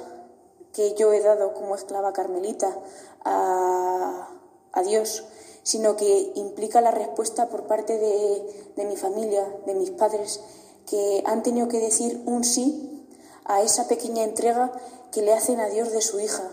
que 0.73 0.94
yo 0.94 1.12
he 1.12 1.20
dado 1.20 1.54
como 1.54 1.75
esclava 1.75 2.12
carmelita 2.12 2.76
a, 3.25 4.28
a 4.72 4.82
Dios, 4.82 5.25
sino 5.62 5.96
que 5.96 6.32
implica 6.34 6.80
la 6.80 6.90
respuesta 6.90 7.48
por 7.48 7.66
parte 7.66 7.98
de, 7.98 8.84
mi 8.84 8.96
familia, 8.96 9.46
de 9.66 9.75
mis 9.75 9.90
padres, 9.90 10.40
que 10.87 11.22
han 11.26 11.42
tenido 11.42 11.68
que 11.68 11.78
decir 11.78 12.22
un 12.26 12.44
sí 12.44 13.06
a 13.44 13.62
esa 13.62 13.88
pequeña 13.88 14.25
entrega 14.25 14.72
que 15.12 15.22
le 15.22 15.34
hacen 15.34 15.60
a 15.60 15.68
Dios 15.68 15.92
de 15.92 16.00
su 16.00 16.20
hija, 16.20 16.50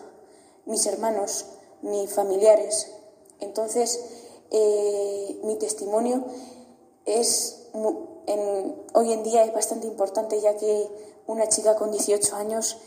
mis 0.65 0.86
hermanos, 0.86 1.45
mis 1.81 2.12
familiares. 2.13 2.91
Entonces, 3.39 4.01
eh, 4.51 5.39
mi 5.43 5.55
testimonio 5.57 6.25
es 7.05 7.62
hoy 8.93 9.12
en 9.12 9.24
día 9.24 9.43
es 9.43 9.53
bastante 9.53 9.88
importante 9.88 10.39
ya 10.41 10.55
que 10.57 10.88
una 11.27 11.48
chica 11.50 11.75
con 11.75 11.91
18 11.91 12.36
años 12.36 12.77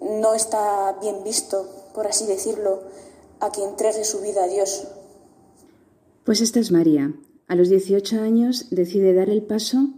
no 0.00 0.34
está 0.34 0.98
bien 1.00 1.24
visto, 1.24 1.66
por 1.94 2.06
así 2.06 2.26
decirlo, 2.26 2.82
a 3.42 3.52
que 3.52 3.62
entregue 3.62 4.04
su 4.04 4.20
vida 4.20 4.44
a 4.44 4.48
Dios. 4.48 4.86
Pues 6.24 6.40
esta 6.40 6.60
es 6.60 6.72
María. 6.72 7.12
A 7.48 7.56
los 7.56 7.68
18 7.68 8.20
años 8.20 8.68
decide 8.70 9.12
dar 9.12 9.28
el 9.28 9.42
paso 9.42 9.88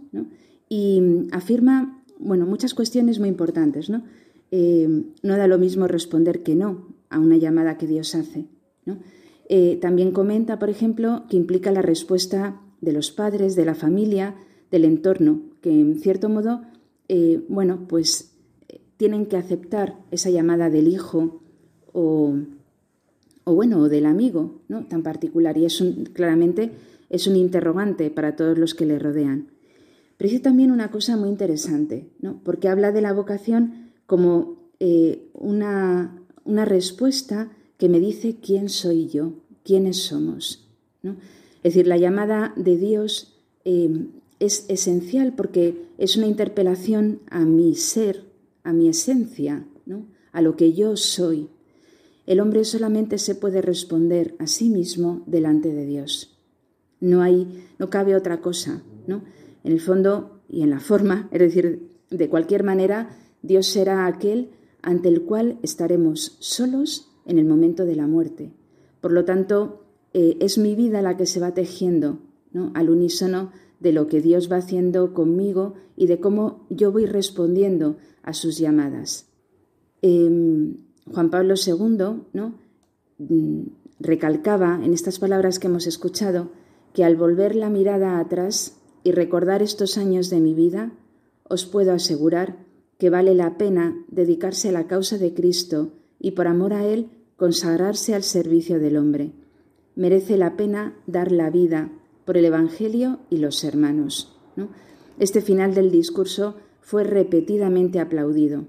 y 0.67 1.01
afirma 1.31 2.03
bueno, 2.17 2.45
muchas 2.45 2.73
cuestiones 2.73 3.19
muy 3.19 3.29
importantes. 3.29 3.89
¿no? 3.89 4.03
Eh, 4.51 5.03
no 5.21 5.37
da 5.37 5.47
lo 5.47 5.57
mismo 5.57 5.87
responder 5.87 6.43
que 6.43 6.55
no 6.55 6.87
a 7.09 7.19
una 7.19 7.37
llamada 7.37 7.77
que 7.77 7.87
Dios 7.87 8.15
hace. 8.15 8.45
Eh, 9.47 9.77
también 9.79 10.11
comenta, 10.11 10.59
por 10.59 10.69
ejemplo, 10.69 11.25
que 11.29 11.37
implica 11.37 11.71
la 11.71 11.81
respuesta 11.81 12.61
de 12.81 12.93
los 12.93 13.11
padres, 13.11 13.55
de 13.55 13.65
la 13.65 13.75
familia, 13.75 14.35
del 14.71 14.85
entorno, 14.85 15.41
que 15.61 15.69
en 15.69 15.99
cierto 15.99 16.29
modo, 16.29 16.61
eh, 17.07 17.43
bueno, 17.47 17.85
pues 17.87 18.33
tienen 18.97 19.27
que 19.27 19.37
aceptar 19.37 19.97
esa 20.11 20.29
llamada 20.29 20.69
del 20.69 20.87
hijo 20.87 21.41
o, 21.93 22.35
o 23.45 23.55
bueno, 23.55 23.79
o 23.79 23.89
del 23.89 24.05
amigo, 24.05 24.61
¿no? 24.67 24.85
Tan 24.85 25.01
particular. 25.01 25.57
Y 25.57 25.65
es 25.65 25.81
claramente 26.13 26.71
es 27.09 27.27
un 27.27 27.35
interrogante 27.35 28.09
para 28.09 28.35
todos 28.35 28.57
los 28.57 28.75
que 28.75 28.85
le 28.85 28.99
rodean. 28.99 29.47
Pero 30.17 30.29
dice 30.29 30.41
también 30.41 30.71
una 30.71 30.91
cosa 30.91 31.15
muy 31.17 31.29
interesante, 31.29 32.09
¿no? 32.19 32.41
Porque 32.43 32.67
habla 32.67 32.91
de 32.91 33.01
la 33.01 33.13
vocación 33.13 33.91
como 34.05 34.57
eh, 34.79 35.29
una, 35.33 36.21
una, 36.43 36.65
respuesta 36.65 37.51
que 37.77 37.89
me 37.89 37.99
dice 37.99 38.37
quién 38.41 38.69
soy 38.69 39.07
yo, 39.07 39.33
quiénes 39.63 39.97
somos. 39.97 40.67
¿no? 41.01 41.15
Es 41.63 41.73
decir, 41.73 41.87
la 41.87 41.97
llamada 41.97 42.53
de 42.55 42.77
Dios 42.77 43.35
eh, 43.63 44.07
es 44.39 44.65
esencial 44.69 45.33
porque 45.33 45.87
es 45.97 46.17
una 46.17 46.27
interpelación 46.27 47.19
a 47.29 47.45
mi 47.45 47.75
ser, 47.75 48.25
a 48.63 48.73
mi 48.73 48.89
esencia, 48.89 49.65
¿no? 49.85 50.05
a 50.31 50.41
lo 50.41 50.55
que 50.55 50.73
yo 50.73 50.97
soy. 50.97 51.49
El 52.25 52.39
hombre 52.39 52.63
solamente 52.63 53.17
se 53.17 53.35
puede 53.35 53.61
responder 53.61 54.35
a 54.39 54.47
sí 54.47 54.69
mismo 54.69 55.23
delante 55.25 55.73
de 55.73 55.85
Dios. 55.85 56.37
No 56.99 57.21
hay, 57.21 57.65
no 57.77 57.89
cabe 57.89 58.15
otra 58.15 58.41
cosa, 58.41 58.81
¿no? 59.07 59.23
En 59.63 59.71
el 59.71 59.79
fondo 59.79 60.41
y 60.49 60.61
en 60.61 60.69
la 60.69 60.79
forma, 60.79 61.27
es 61.31 61.39
decir, 61.39 61.89
de 62.09 62.29
cualquier 62.29 62.63
manera, 62.63 63.09
Dios 63.41 63.67
será 63.67 64.05
aquel 64.05 64.49
ante 64.81 65.09
el 65.09 65.23
cual 65.23 65.59
estaremos 65.61 66.37
solos 66.39 67.11
en 67.25 67.39
el 67.39 67.45
momento 67.45 67.85
de 67.85 67.95
la 67.95 68.07
muerte. 68.07 68.51
Por 69.01 69.11
lo 69.11 69.25
tanto, 69.25 69.83
eh, 70.13 70.37
es 70.39 70.57
mi 70.57 70.75
vida 70.75 71.01
la 71.01 71.17
que 71.17 71.25
se 71.25 71.39
va 71.39 71.53
tejiendo 71.53 72.19
¿no? 72.51 72.71
al 72.75 72.89
unísono 72.89 73.51
de 73.79 73.91
lo 73.91 74.07
que 74.07 74.21
Dios 74.21 74.51
va 74.51 74.57
haciendo 74.57 75.13
conmigo 75.13 75.73
y 75.95 76.07
de 76.07 76.19
cómo 76.19 76.65
yo 76.69 76.91
voy 76.91 77.05
respondiendo 77.05 77.97
a 78.23 78.33
sus 78.33 78.57
llamadas. 78.57 79.27
Em, 80.01 80.77
Juan 81.11 81.29
Pablo 81.29 81.55
II 81.55 82.23
¿no? 82.33 82.55
Mm, 83.17 83.67
recalcaba 83.99 84.79
en 84.83 84.93
estas 84.93 85.19
palabras 85.19 85.59
que 85.59 85.67
hemos 85.67 85.87
escuchado 85.87 86.49
que 86.93 87.03
al 87.03 87.15
volver 87.15 87.55
la 87.55 87.69
mirada 87.69 88.19
atrás 88.19 88.77
y 89.03 89.11
recordar 89.11 89.61
estos 89.61 89.97
años 89.97 90.29
de 90.29 90.39
mi 90.39 90.53
vida, 90.53 90.91
os 91.43 91.65
puedo 91.65 91.93
asegurar 91.93 92.57
que 92.97 93.09
vale 93.09 93.35
la 93.35 93.57
pena 93.57 94.03
dedicarse 94.07 94.69
a 94.69 94.71
la 94.71 94.87
causa 94.87 95.17
de 95.17 95.33
Cristo 95.33 95.91
y 96.19 96.31
por 96.31 96.47
amor 96.47 96.73
a 96.73 96.85
Él 96.85 97.09
consagrarse 97.35 98.15
al 98.15 98.23
servicio 98.23 98.79
del 98.79 98.97
hombre. 98.97 99.33
Merece 99.95 100.37
la 100.37 100.55
pena 100.55 100.95
dar 101.05 101.31
la 101.31 101.49
vida 101.49 101.91
por 102.25 102.37
el 102.37 102.45
Evangelio 102.45 103.19
y 103.29 103.37
los 103.37 103.63
hermanos. 103.63 104.35
Este 105.19 105.41
final 105.41 105.73
del 105.73 105.91
discurso 105.91 106.55
fue 106.81 107.03
repetidamente 107.03 107.99
aplaudido. 107.99 108.65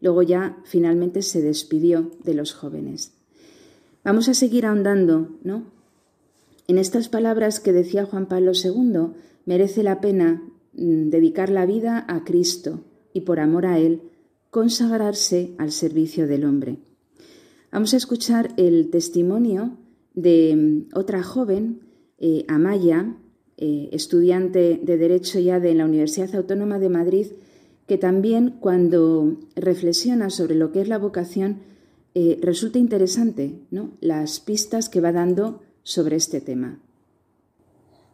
Luego 0.00 0.22
ya 0.22 0.58
finalmente 0.64 1.22
se 1.22 1.40
despidió 1.40 2.10
de 2.22 2.34
los 2.34 2.52
jóvenes. 2.52 3.12
Vamos 4.04 4.28
a 4.28 4.34
seguir 4.34 4.66
ahondando 4.66 5.30
¿no? 5.42 5.64
en 6.68 6.78
estas 6.78 7.08
palabras 7.08 7.60
que 7.60 7.72
decía 7.72 8.06
Juan 8.06 8.26
Pablo 8.26 8.52
II. 8.52 9.14
Merece 9.46 9.82
la 9.82 10.00
pena 10.00 10.42
mm, 10.74 11.08
dedicar 11.08 11.50
la 11.50 11.66
vida 11.66 12.04
a 12.08 12.24
Cristo 12.24 12.84
y 13.12 13.22
por 13.22 13.40
amor 13.40 13.66
a 13.66 13.78
Él 13.78 14.02
consagrarse 14.50 15.54
al 15.58 15.72
servicio 15.72 16.26
del 16.26 16.44
hombre. 16.44 16.78
Vamos 17.72 17.94
a 17.94 17.96
escuchar 17.96 18.54
el 18.56 18.90
testimonio 18.90 19.76
de 20.14 20.54
mm, 20.56 20.96
otra 20.96 21.22
joven 21.22 21.80
eh, 22.18 22.44
Amaya, 22.48 23.16
eh, 23.58 23.88
estudiante 23.92 24.80
de 24.82 24.96
Derecho 24.96 25.38
ya 25.38 25.60
de 25.60 25.74
la 25.74 25.84
Universidad 25.84 26.34
Autónoma 26.34 26.78
de 26.78 26.88
Madrid, 26.88 27.26
que 27.86 27.98
también 27.98 28.58
cuando 28.60 29.36
reflexiona 29.54 30.30
sobre 30.30 30.54
lo 30.54 30.72
que 30.72 30.80
es 30.80 30.88
la 30.88 30.98
vocación, 30.98 31.62
eh, 32.14 32.38
resulta 32.40 32.78
interesante 32.78 33.60
¿no? 33.70 33.90
las 34.00 34.40
pistas 34.40 34.88
que 34.88 35.00
va 35.00 35.12
dando 35.12 35.60
sobre 35.82 36.16
este 36.16 36.40
tema. 36.40 36.80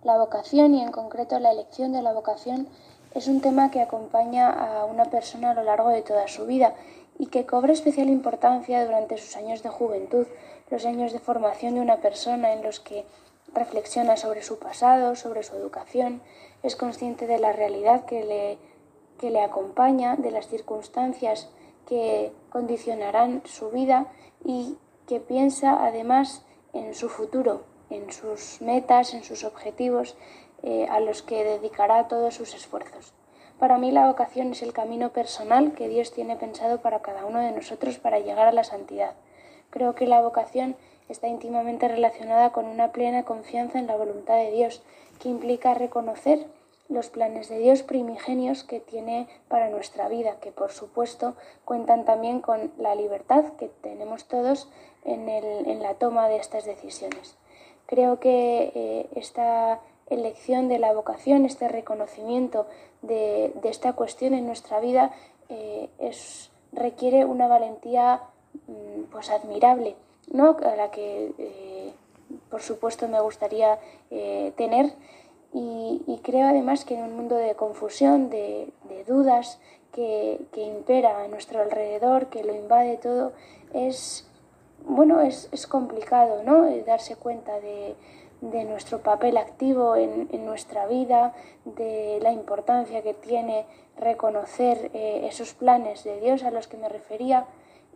La 0.05 0.19
vocación 0.19 0.75
y 0.75 0.83
en 0.83 0.91
concreto 0.91 1.39
la 1.39 1.53
elección 1.53 1.93
de 1.93 2.03
la 2.03 2.13
vocación 2.13 2.67
es 3.15 3.29
un 3.29 3.41
tema 3.41 3.71
que 3.71 3.81
acompaña 3.81 4.51
a 4.51 4.85
una 4.85 5.05
persona 5.05 5.51
a 5.51 5.55
lo 5.55 5.63
largo 5.63 5.91
de 5.91 6.03
toda 6.03 6.29
su 6.29 6.47
vida 6.47 6.75
y 7.19 7.27
que 7.27 7.47
cobra 7.47 7.73
especial 7.73 8.09
importancia 8.09 8.85
durante 8.85 9.19
sus 9.19 9.37
años 9.37 9.63
de 9.63 9.69
juventud, 9.69 10.27
los 10.71 10.85
años 10.85 11.13
de 11.13 11.21
formación 11.21 11.75
de 11.75 11.81
una 11.81 11.99
persona 11.99 12.53
en 12.53 12.63
los 12.63 12.81
que 12.81 13.05
reflexiona 13.55 14.17
sobre 14.17 14.43
su 14.43 14.59
pasado, 14.59 15.15
sobre 15.15 15.43
su 15.43 15.55
educación, 15.55 16.21
es 16.63 16.75
consciente 16.75 17.27
de 17.27 17.39
la 17.39 17.53
realidad 17.53 18.05
que 18.07 18.25
le, 18.25 18.59
que 19.19 19.31
le 19.31 19.41
acompaña, 19.41 20.17
de 20.17 20.31
las 20.31 20.49
circunstancias 20.49 21.51
que 21.87 22.33
condicionarán 22.51 23.43
su 23.45 23.71
vida 23.71 24.07
y 24.45 24.77
que 25.07 25.21
piensa 25.21 25.85
además 25.85 26.45
en 26.73 26.95
su 26.95 27.09
futuro, 27.09 27.63
en 27.91 28.11
sus 28.13 28.61
metas, 28.61 29.15
en 29.15 29.25
sus 29.25 29.45
objetivos, 29.45 30.17
eh, 30.63 30.87
a 30.89 31.01
los 31.01 31.23
que 31.23 31.45
dedicará 31.45 32.09
todos 32.09 32.35
sus 32.35 32.55
esfuerzos. 32.55 33.13
Para 33.59 33.79
mí 33.79 33.91
la 33.91 34.07
vocación 34.07 34.53
es 34.53 34.63
el 34.63 34.73
camino 34.73 35.11
personal 35.11 35.73
que 35.73 35.89
Dios 35.89 36.13
tiene 36.13 36.37
pensado 36.37 36.81
para 36.81 37.03
cada 37.03 37.27
uno 37.27 37.41
de 37.41 37.53
nosotros 37.53 37.99
para 37.99 38.19
llegar 38.19 38.49
a 38.49 38.53
la 38.53 38.65
santidad. 38.65 39.15
Creo 39.71 39.95
que 39.95 40.07
la 40.07 40.21
vocación 40.21 40.77
está 41.09 41.29
íntimamente 41.29 41.89
relacionada 41.89 42.51
con 42.51 42.67
una 42.67 42.93
plena 42.93 43.25
confianza 43.25 43.79
en 43.79 43.87
la 43.87 43.97
voluntad 43.97 44.37
de 44.37 44.51
Dios, 44.51 44.83
que 45.21 45.29
implica 45.29 45.75
reconocer 45.75 46.47
los 46.93 47.09
planes 47.09 47.49
de 47.49 47.59
Dios 47.59 47.83
primigenios 47.83 48.65
que 48.65 48.81
tiene 48.81 49.29
para 49.49 49.71
nuestra 49.71 50.09
vida, 50.09 50.37
que 50.41 50.53
por 50.53 50.73
supuesto 50.73 51.35
cuentan 51.65 52.05
también 52.05 52.41
con 52.41 52.73
la 52.79 52.95
libertad 52.95 53.45
que 53.59 53.69
tenemos 53.69 54.27
todos 54.27 54.69
en, 55.05 55.29
en 55.29 55.83
la 55.83 55.95
toma 55.95 56.29
de 56.29 56.37
estas 56.37 56.65
decisiones. 56.65 57.37
Creo 57.93 58.21
que 58.21 58.73
eh, 58.75 59.09
esta 59.17 59.81
elección 60.09 60.69
de 60.69 60.79
la 60.79 60.95
vocación, 60.95 61.45
este 61.45 61.69
reconocimiento 61.69 62.67
de, 63.03 63.53
esta 63.65 63.93
cuestión 63.93 64.33
en 64.33 64.47
nuestra 64.47 64.81
vida 64.81 65.13
eh, 65.51 65.91
es, 65.99 66.51
requiere 66.73 67.27
una 67.27 67.49
valentía 67.49 68.23
mm, 68.67 69.11
pues 69.11 69.29
admirable, 69.29 69.95
¿no? 70.33 70.57
a 70.65 70.75
la 70.75 70.91
que 70.91 71.33
eh, 71.37 71.93
por 72.49 72.63
supuesto 72.63 73.09
me 73.09 73.21
gustaría 73.21 73.79
tener 74.57 74.95
y, 75.55 76.21
creo 76.23 76.49
además 76.49 76.85
que 76.85 76.95
en 76.95 77.05
un 77.05 77.17
mundo 77.17 77.37
de 77.37 77.55
confusión, 77.55 78.31
de, 78.31 78.73
dudas 79.07 79.59
que, 79.93 80.41
que, 80.53 80.63
impera 80.63 81.23
a 81.23 81.29
nuestro 81.29 81.61
alrededor, 81.61 82.29
que 82.29 82.45
lo 82.45 82.55
invade 82.55 82.97
todo, 82.97 83.33
es, 83.75 84.27
bueno, 84.87 85.21
es, 85.21 85.49
es 85.53 85.67
complicado, 85.67 86.43
¿no? 86.43 86.67
Eh, 86.67 86.85
darse 86.87 87.17
cuenta 87.17 87.61
de, 87.61 87.97
de 88.41 88.65
nuestro 88.65 89.03
papel 89.03 89.37
activo 89.37 89.97
en, 89.97 90.29
en, 90.33 90.47
nuestra 90.47 90.87
vida, 90.87 91.35
de 91.65 92.19
la 92.23 92.33
importancia 92.33 93.03
que 93.03 93.15
tiene 93.15 93.67
reconocer 93.99 94.91
eh, 94.95 95.27
esos 95.29 95.55
planes 95.55 96.05
de 96.05 96.21
Dios 96.21 96.43
a 96.45 96.51
los 96.51 96.67
que 96.67 96.77
me 96.77 96.89
refería 96.89 97.47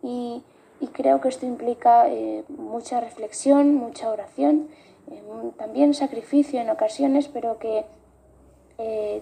y, 0.03 0.43
y 0.79 0.87
creo 0.87 1.21
que 1.21 1.29
esto 1.29 1.45
implica 1.45 2.07
eh, 2.07 2.43
mucha 2.49 2.99
reflexión, 3.01 3.75
mucha 3.75 4.09
oración, 4.09 4.69
también 5.57 5.93
sacrificio 5.93 6.59
en 6.59 6.69
ocasiones, 6.69 7.27
pero 7.27 7.57
que 7.59 7.85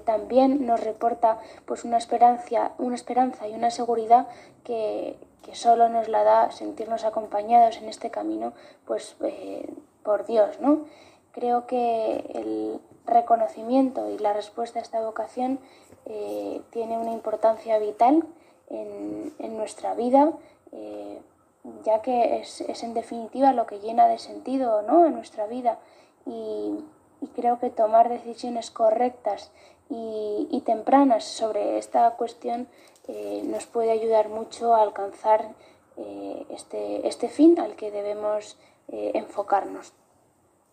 también 0.03 0.65
nos 0.65 0.83
reporta 0.83 1.39
pues 1.65 1.85
una 1.85 1.97
esperanza, 1.97 2.73
una 2.77 2.95
esperanza 2.95 3.47
y 3.47 3.53
una 3.53 3.71
seguridad 3.71 4.27
que, 4.65 5.17
que 5.45 5.53
solo 5.53 5.89
nos 5.89 6.07
la 6.09 6.23
da 6.23 6.51
sentirnos 6.51 7.05
acompañados 7.05 7.77
en 7.77 7.87
este 7.87 8.09
camino, 8.09 8.53
pues 8.85 9.15
eh, 9.23 9.71
por 10.01 10.25
Dios, 10.25 10.59
¿no? 10.59 10.85
Creo 11.33 11.67
que 11.67 12.25
el 12.33 12.79
reconocimiento 13.05 14.09
y 14.09 14.17
la 14.17 14.33
respuesta 14.33 14.79
a 14.79 14.81
esta 14.81 15.01
vocación 15.01 15.59
eh, 16.07 16.61
tiene 16.71 16.97
una 16.97 17.11
importancia 17.11 17.77
vital 17.77 18.23
en, 18.69 19.33
nuestra 19.55 19.93
vida, 19.93 20.33
eh, 20.71 21.21
ya 21.83 22.01
que 22.01 22.39
es, 22.39 22.61
en 22.83 22.93
definitiva 22.93 23.53
lo 23.53 23.65
que 23.65 23.79
llena 23.79 24.07
de 24.07 24.19
sentido 24.19 24.81
¿no? 24.83 25.05
a 25.05 25.09
nuestra 25.09 25.47
vida 25.47 25.79
y, 26.25 26.83
creo 27.35 27.59
que 27.59 27.71
tomar 27.71 28.07
decisiones 28.07 28.69
correctas 28.69 29.51
y, 29.89 30.61
tempranas 30.65 31.23
sobre 31.23 31.77
esta 31.77 32.11
cuestión 32.11 32.67
eh, 33.07 33.41
nos 33.45 33.65
puede 33.65 33.91
ayudar 33.91 34.29
mucho 34.29 34.75
a 34.75 34.81
alcanzar 34.81 35.53
este, 36.49 37.07
este, 37.07 37.29
fin 37.29 37.59
al 37.59 37.75
que 37.75 37.89
debemos 37.89 38.57
enfocarnos 38.87 39.93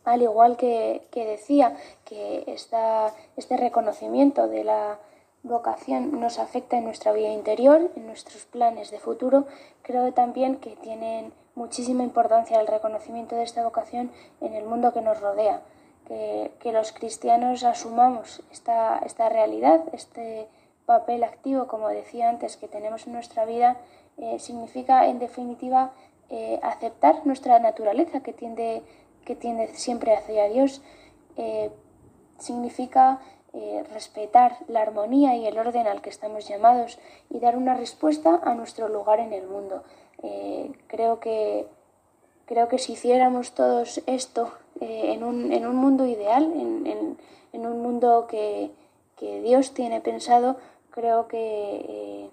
al 0.05 0.23
igual 0.23 0.57
que, 0.57 1.03
decía 1.15 1.77
que 2.05 2.45
este 2.47 3.57
reconocimiento 3.57 4.49
de 4.49 4.65
la 4.65 4.99
vocación 5.43 6.21
nos 6.21 6.39
afecta 6.39 6.79
en 6.79 6.85
nuestra 6.85 7.13
vida 7.13 7.33
interior, 7.33 7.91
en 7.97 8.07
nuestros 8.07 8.45
planes 8.47 8.91
de 8.91 8.99
futuro, 8.99 9.47
creo 9.83 10.13
también 10.13 10.57
que 10.57 10.77
tienen 10.77 11.33
muchísima 11.55 12.03
importancia 12.03 12.61
el 12.61 12.67
reconocimiento 12.67 13.37
de 13.37 13.43
esta 13.43 13.65
vocación 13.65 14.11
en 14.41 14.55
el 14.55 14.65
mundo 14.65 14.93
que 14.93 15.01
nos 15.01 15.21
rodea, 15.21 15.63
que, 16.07 16.73
los 16.73 16.93
cristianos 16.93 17.65
asumamos 17.65 18.43
esta, 18.51 18.99
esta, 19.05 19.29
realidad, 19.29 19.83
este 19.93 20.49
papel 20.87 21.25
activo, 21.25 21.67
como 21.67 21.89
decía 21.89 22.29
antes, 22.29 22.57
que 22.57 22.69
tenemos 22.69 23.07
en 23.07 23.15
nuestra 23.15 23.45
vida, 23.45 23.77
eh, 24.19 24.39
significa 24.39 25.07
en 25.07 25.19
definitiva 25.19 25.93
eh, 26.29 26.61
aceptar 26.63 27.27
nuestra 27.27 27.59
naturaleza 27.59 28.21
que 28.21 28.33
tiende 28.33 28.83
que 29.25 29.37
tiende 29.37 29.69
siempre 29.75 30.15
hacia 30.15 30.49
Dios, 30.49 30.83
eh, 31.37 31.71
significa 32.39 33.21
eh, 33.55 33.85
respetar 33.93 34.57
la 34.67 34.81
armonía 34.81 35.37
y 35.37 35.47
el 35.47 35.59
orden 35.59 35.87
al 35.87 36.01
que 36.01 36.09
estamos 36.09 36.49
llamados 36.49 36.99
y 37.29 37.39
dar 37.39 37.55
una 37.57 37.75
respuesta 37.75 38.41
a 38.43 38.55
nuestro 38.55 38.89
lugar 38.89 39.21
en 39.21 39.35
el 39.35 39.47
mundo. 39.47 39.83
Eh, 40.23 40.73
creo, 40.87 41.21
que, 41.21 41.67
creo 42.47 42.69
que 42.69 42.79
si 42.79 42.95
hiciéramos 42.95 43.53
todos 43.53 44.03
esto 44.07 44.53
en 44.81 45.23
un, 45.23 45.53
en, 45.53 45.67
un, 45.67 45.77
mundo 45.77 46.07
ideal, 46.07 46.45
en, 46.45 47.17
en, 47.53 47.67
un 47.67 47.83
mundo 47.83 48.27
que, 48.27 48.71
que, 49.17 49.43
Dios 49.43 49.75
tiene 49.75 50.01
pensado, 50.01 50.57
creo 50.91 51.29
que 51.29 52.31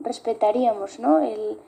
respetaríamos 0.00 0.98
¿no? 0.98 1.20
el, 1.20 1.58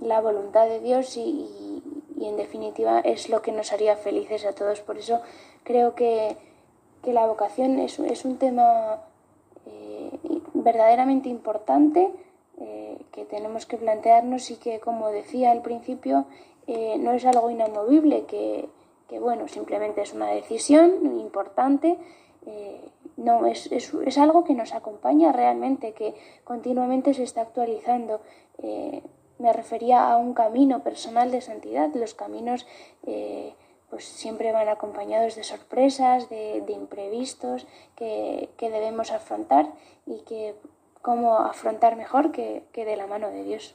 la 0.00 0.20
voluntad 0.20 0.68
de 0.68 0.78
Dios 0.78 1.16
y, 1.16 1.82
y 2.16 2.26
en 2.26 2.36
definitiva 2.36 3.00
es 3.00 3.28
lo 3.28 3.42
que 3.42 3.50
nos 3.50 3.72
haría 3.72 3.96
felices 3.96 4.44
a 4.44 4.52
todos. 4.52 4.80
Por 4.80 4.96
eso 4.96 5.20
creo 5.64 5.96
que, 5.96 6.36
la 7.10 7.26
vocación 7.26 7.80
es, 7.80 7.98
es 7.98 8.24
un 8.24 8.38
tema 8.38 9.00
eh, 9.66 10.10
verdaderamente 10.54 11.28
importante 11.28 12.12
eh, 12.58 12.98
que 13.10 13.24
tenemos 13.24 13.66
que 13.66 13.76
plantearnos 13.76 14.50
y 14.52 14.56
que, 14.56 14.78
como 14.78 15.08
decía 15.08 15.50
al 15.50 15.62
principio, 15.62 16.26
eh, 16.68 16.96
no 16.98 17.12
es 17.12 17.24
algo 17.24 17.50
inamovible, 17.50 18.24
que, 18.26 18.68
bueno, 19.18 19.48
simplemente 19.48 20.02
es 20.02 20.14
una 20.14 20.28
decisión 20.28 21.18
importante. 21.20 21.98
no, 23.16 23.46
es, 23.46 23.70
es, 23.70 23.92
es, 24.06 24.16
algo 24.18 24.44
que 24.44 24.54
nos 24.54 24.72
acompaña 24.72 25.32
realmente, 25.32 25.92
que 25.92 26.14
continuamente 26.44 27.12
se 27.14 27.24
está 27.24 27.42
actualizando 27.42 28.20
me 29.38 29.52
refería 29.52 30.10
a 30.10 30.16
un 30.16 30.34
camino 30.34 30.82
personal 30.82 31.30
de 31.30 31.40
santidad. 31.40 31.92
Los 31.94 32.14
caminos 32.14 32.66
pues 33.92 34.06
siempre 34.06 34.52
van 34.52 34.70
acompañados 34.70 35.36
de 35.36 35.44
sorpresas, 35.44 36.30
de, 36.30 36.64
imprevistos 36.72 37.66
que, 37.94 38.48
debemos 38.58 39.10
afrontar 39.10 39.70
y 40.06 40.20
que 40.26 40.54
cómo 41.02 41.40
afrontar 41.40 41.98
mejor 41.98 42.32
que, 42.32 42.64
de 42.74 42.96
la 42.96 43.06
mano 43.06 43.28
de 43.28 43.44
Dios. 43.44 43.74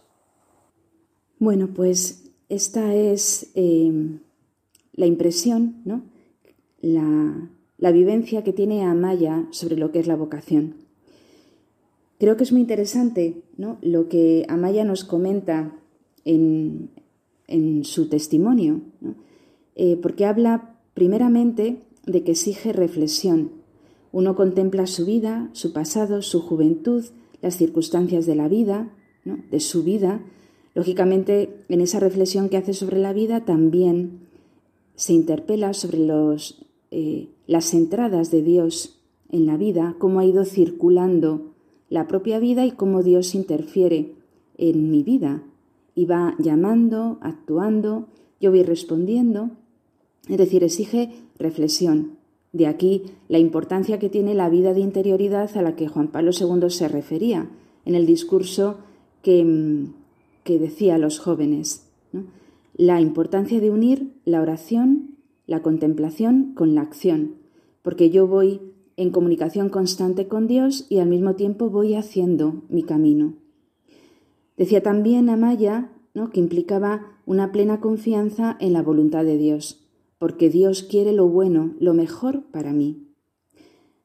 Bueno, 1.37 1.67
pues 1.67 2.31
esta 2.49 2.95
es 2.95 3.51
eh, 3.53 4.17
la 4.93 5.05
impresión, 5.05 5.83
¿no? 5.85 6.01
la, 6.81 7.47
la 7.77 7.91
vivencia 7.91 8.43
que 8.43 8.53
tiene 8.53 8.85
Amaya 8.85 9.45
sobre 9.51 9.77
lo 9.77 9.91
que 9.91 9.99
es 9.99 10.07
la 10.07 10.15
vocación. 10.15 10.77
Creo 12.17 12.37
que 12.37 12.43
es 12.43 12.51
muy 12.51 12.61
interesante 12.61 13.43
¿no? 13.55 13.77
lo 13.83 14.09
que 14.09 14.47
Amaya 14.49 14.83
nos 14.83 15.03
comenta 15.03 15.75
en, 16.25 16.89
su 17.83 18.09
testimonio, 18.09 18.81
eh, 19.77 19.97
porque 20.01 20.25
habla 20.25 20.75
primeramente 20.93 21.83
de 22.05 22.23
que 22.23 22.31
exige 22.31 22.73
reflexión. 22.73 23.51
Uno 24.11 24.35
contempla 24.35 24.87
su 24.87 25.05
vida, 25.05 25.49
su 25.53 25.71
pasado, 25.71 26.21
su 26.23 26.41
juventud, 26.41 27.05
las 27.41 27.55
circunstancias 27.55 28.25
de 28.25 28.35
la 28.35 28.47
vida, 28.47 28.89
de 29.23 29.59
su 29.59 29.83
vida. 29.83 30.21
Lógicamente, 30.73 31.63
en 31.69 31.81
esa 31.81 31.99
reflexión 31.99 32.49
que 32.49 32.57
hace 32.57 32.73
sobre 32.73 32.97
la 32.97 33.13
vida 33.13 33.45
también 33.45 34.27
se 34.95 35.13
interpela 35.13 35.73
sobre 35.73 35.99
los, 35.99 36.65
eh, 36.89 37.29
las 37.45 37.73
entradas 37.75 38.31
de 38.31 38.41
Dios 38.41 38.99
en 39.29 39.45
la 39.45 39.57
vida, 39.57 39.95
cómo 39.99 40.19
ha 40.19 40.25
ido 40.25 40.43
circulando 40.43 41.53
la 41.89 42.07
propia 42.07 42.39
vida 42.39 42.65
y 42.65 42.71
cómo 42.71 43.03
Dios 43.03 43.35
interfiere 43.35 44.15
en 44.57 44.89
mi 44.89 45.03
vida 45.03 45.43
y 45.93 46.05
va 46.05 46.35
llamando, 46.39 47.19
actuando, 47.21 48.07
yo 48.39 48.51
voy 48.51 48.63
respondiendo. 48.63 49.51
Es 50.29 50.37
decir, 50.37 50.63
exige 50.63 51.11
reflexión. 51.39 52.17
De 52.53 52.67
aquí 52.67 53.03
la 53.27 53.39
importancia 53.39 53.99
que 53.99 54.09
tiene 54.09 54.33
la 54.33 54.49
vida 54.49 54.73
de 54.73 54.81
interioridad 54.81 55.55
a 55.55 55.61
la 55.61 55.75
que 55.75 55.87
Juan 55.87 56.07
Pablo 56.07 56.31
II 56.31 56.69
se 56.69 56.87
refería 56.87 57.49
en 57.85 57.95
el 57.95 58.05
discurso 58.05 58.77
que, 59.21 59.85
que 60.43 60.59
decía 60.59 60.95
a 60.95 60.97
los 60.97 61.19
jóvenes. 61.19 61.87
La 62.75 63.01
importancia 63.01 63.59
de 63.59 63.71
unir 63.71 64.13
la 64.25 64.41
oración, 64.41 65.17
la 65.45 65.61
contemplación 65.61 66.53
con 66.53 66.75
la 66.75 66.81
acción, 66.81 67.35
porque 67.81 68.09
yo 68.09 68.27
voy 68.27 68.61
en 68.97 69.11
comunicación 69.11 69.69
constante 69.69 70.27
con 70.27 70.47
Dios 70.47 70.85
y 70.89 70.99
al 70.99 71.07
mismo 71.07 71.35
tiempo 71.35 71.69
voy 71.69 71.93
haciendo 71.93 72.63
mi 72.69 72.83
camino. 72.83 73.33
Decía 74.57 74.81
también 74.81 75.29
Amaya 75.29 75.91
¿no? 76.13 76.31
que 76.31 76.39
implicaba 76.39 77.05
una 77.25 77.51
plena 77.51 77.79
confianza 77.79 78.57
en 78.59 78.73
la 78.73 78.81
voluntad 78.81 79.23
de 79.23 79.37
Dios, 79.37 79.86
porque 80.19 80.49
Dios 80.49 80.83
quiere 80.83 81.11
lo 81.11 81.27
bueno, 81.27 81.75
lo 81.79 81.93
mejor 81.93 82.43
para 82.51 82.73
mí. 82.73 83.07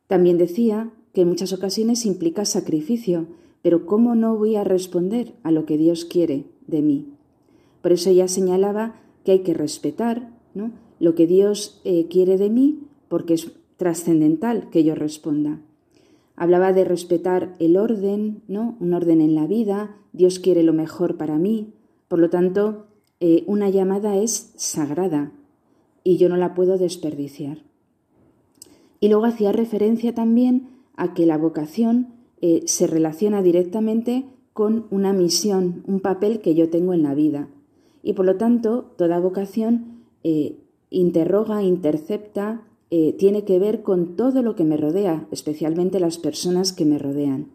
También 0.06 0.38
decía 0.38 0.92
que 1.12 1.22
en 1.22 1.28
muchas 1.28 1.52
ocasiones 1.52 2.04
implica 2.06 2.44
sacrificio, 2.44 3.26
pero 3.62 3.86
¿cómo 3.86 4.14
no 4.14 4.36
voy 4.36 4.56
a 4.56 4.64
responder 4.64 5.34
a 5.42 5.50
lo 5.50 5.64
que 5.64 5.78
Dios 5.78 6.04
quiere 6.04 6.46
de 6.66 6.82
mí? 6.82 7.14
Por 7.80 7.92
eso 7.92 8.10
ella 8.10 8.28
señalaba 8.28 9.00
que 9.24 9.32
hay 9.32 9.38
que 9.40 9.54
respetar 9.54 10.30
¿no? 10.54 10.72
lo 10.98 11.14
que 11.14 11.26
Dios 11.26 11.80
eh, 11.84 12.06
quiere 12.08 12.36
de 12.36 12.50
mí, 12.50 12.80
porque 13.08 13.34
es 13.34 13.52
trascendental 13.76 14.70
que 14.70 14.84
yo 14.84 14.94
responda. 14.94 15.60
Hablaba 16.36 16.72
de 16.72 16.84
respetar 16.84 17.54
el 17.58 17.76
orden, 17.76 18.42
¿no? 18.48 18.76
Un 18.80 18.94
orden 18.94 19.20
en 19.20 19.34
la 19.34 19.46
vida, 19.46 19.96
Dios 20.12 20.38
quiere 20.38 20.62
lo 20.62 20.72
mejor 20.72 21.16
para 21.16 21.38
mí, 21.38 21.74
por 22.08 22.18
lo 22.18 22.30
tanto, 22.30 22.86
eh, 23.20 23.44
una 23.46 23.70
llamada 23.70 24.16
es 24.16 24.52
sagrada 24.56 25.32
y 26.04 26.16
yo 26.16 26.28
no 26.28 26.36
la 26.36 26.54
puedo 26.54 26.78
desperdiciar. 26.78 27.58
Y 29.00 29.08
luego 29.08 29.24
hacía 29.24 29.52
referencia 29.52 30.14
también 30.14 30.68
a 30.96 31.14
que 31.14 31.26
la 31.26 31.36
vocación 31.36 32.08
eh, 32.40 32.62
se 32.66 32.86
relaciona 32.86 33.42
directamente 33.42 34.26
con 34.52 34.86
una 34.90 35.12
misión, 35.12 35.82
un 35.86 36.00
papel 36.00 36.40
que 36.40 36.54
yo 36.54 36.70
tengo 36.70 36.92
en 36.92 37.02
la 37.02 37.14
vida. 37.14 37.48
Y 38.02 38.12
por 38.12 38.26
lo 38.26 38.36
tanto, 38.36 38.92
toda 38.96 39.18
vocación 39.18 40.02
eh, 40.24 40.58
interroga, 40.90 41.62
intercepta, 41.62 42.62
eh, 42.90 43.14
tiene 43.14 43.44
que 43.44 43.58
ver 43.58 43.82
con 43.82 44.16
todo 44.16 44.42
lo 44.42 44.54
que 44.54 44.64
me 44.64 44.76
rodea, 44.76 45.26
especialmente 45.30 45.98
las 45.98 46.18
personas 46.18 46.72
que 46.72 46.84
me 46.84 46.98
rodean. 46.98 47.48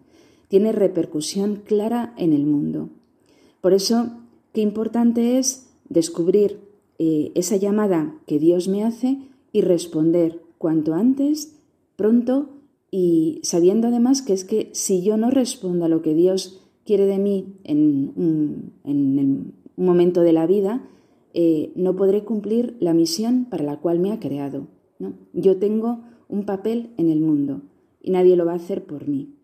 Tiene 0.48 0.72
repercusión 0.72 1.62
clara 1.64 2.14
en 2.18 2.34
el 2.34 2.46
mundo. 2.46 2.90
Por 3.62 3.74
eso, 3.74 4.12
qué 4.54 4.62
importante 4.62 5.38
es 5.38 5.70
descubrir 5.90 6.67
eh, 7.00 7.32
esa 7.36 7.56
llamada 7.58 8.16
que 8.26 8.40
Dios 8.40 8.68
me 8.68 8.84
hace 8.84 9.20
y 9.52 9.62
responder 9.62 10.42
cuanto 10.58 10.94
antes, 10.94 11.60
pronto 11.96 12.50
y 12.90 13.40
sabiendo 13.44 13.88
además 13.88 14.22
que 14.22 14.34
es 14.34 14.44
que 14.44 14.70
si 14.74 15.04
yo 15.04 15.18
no 15.18 15.30
respondo 15.30 15.86
a 15.86 15.90
lo 15.90 16.02
que 16.02 16.14
Dios 16.14 16.64
quiere 16.86 17.06
de 17.06 17.20
mí 17.20 17.58
en 17.64 18.14
un, 18.16 19.54
momento 19.76 20.22
de 20.22 20.34
la 20.34 20.48
vida, 20.48 20.90
eh, 21.36 21.72
no 21.76 21.96
podré 21.96 22.24
cumplir 22.24 22.78
la 22.80 22.96
misión 22.96 23.46
para 23.46 23.64
la 23.64 23.78
cual 23.78 24.00
me 24.00 24.12
ha 24.12 24.20
creado. 24.20 24.68
Yo 25.34 25.58
tengo 25.58 26.00
un 26.30 26.46
papel 26.46 26.90
en 26.98 27.10
el 27.10 27.20
mundo 27.20 27.62
y 28.02 28.10
nadie 28.10 28.36
lo 28.36 28.46
va 28.46 28.54
a 28.54 28.56
hacer 28.56 28.86
por 28.86 29.08
mí. 29.08 29.36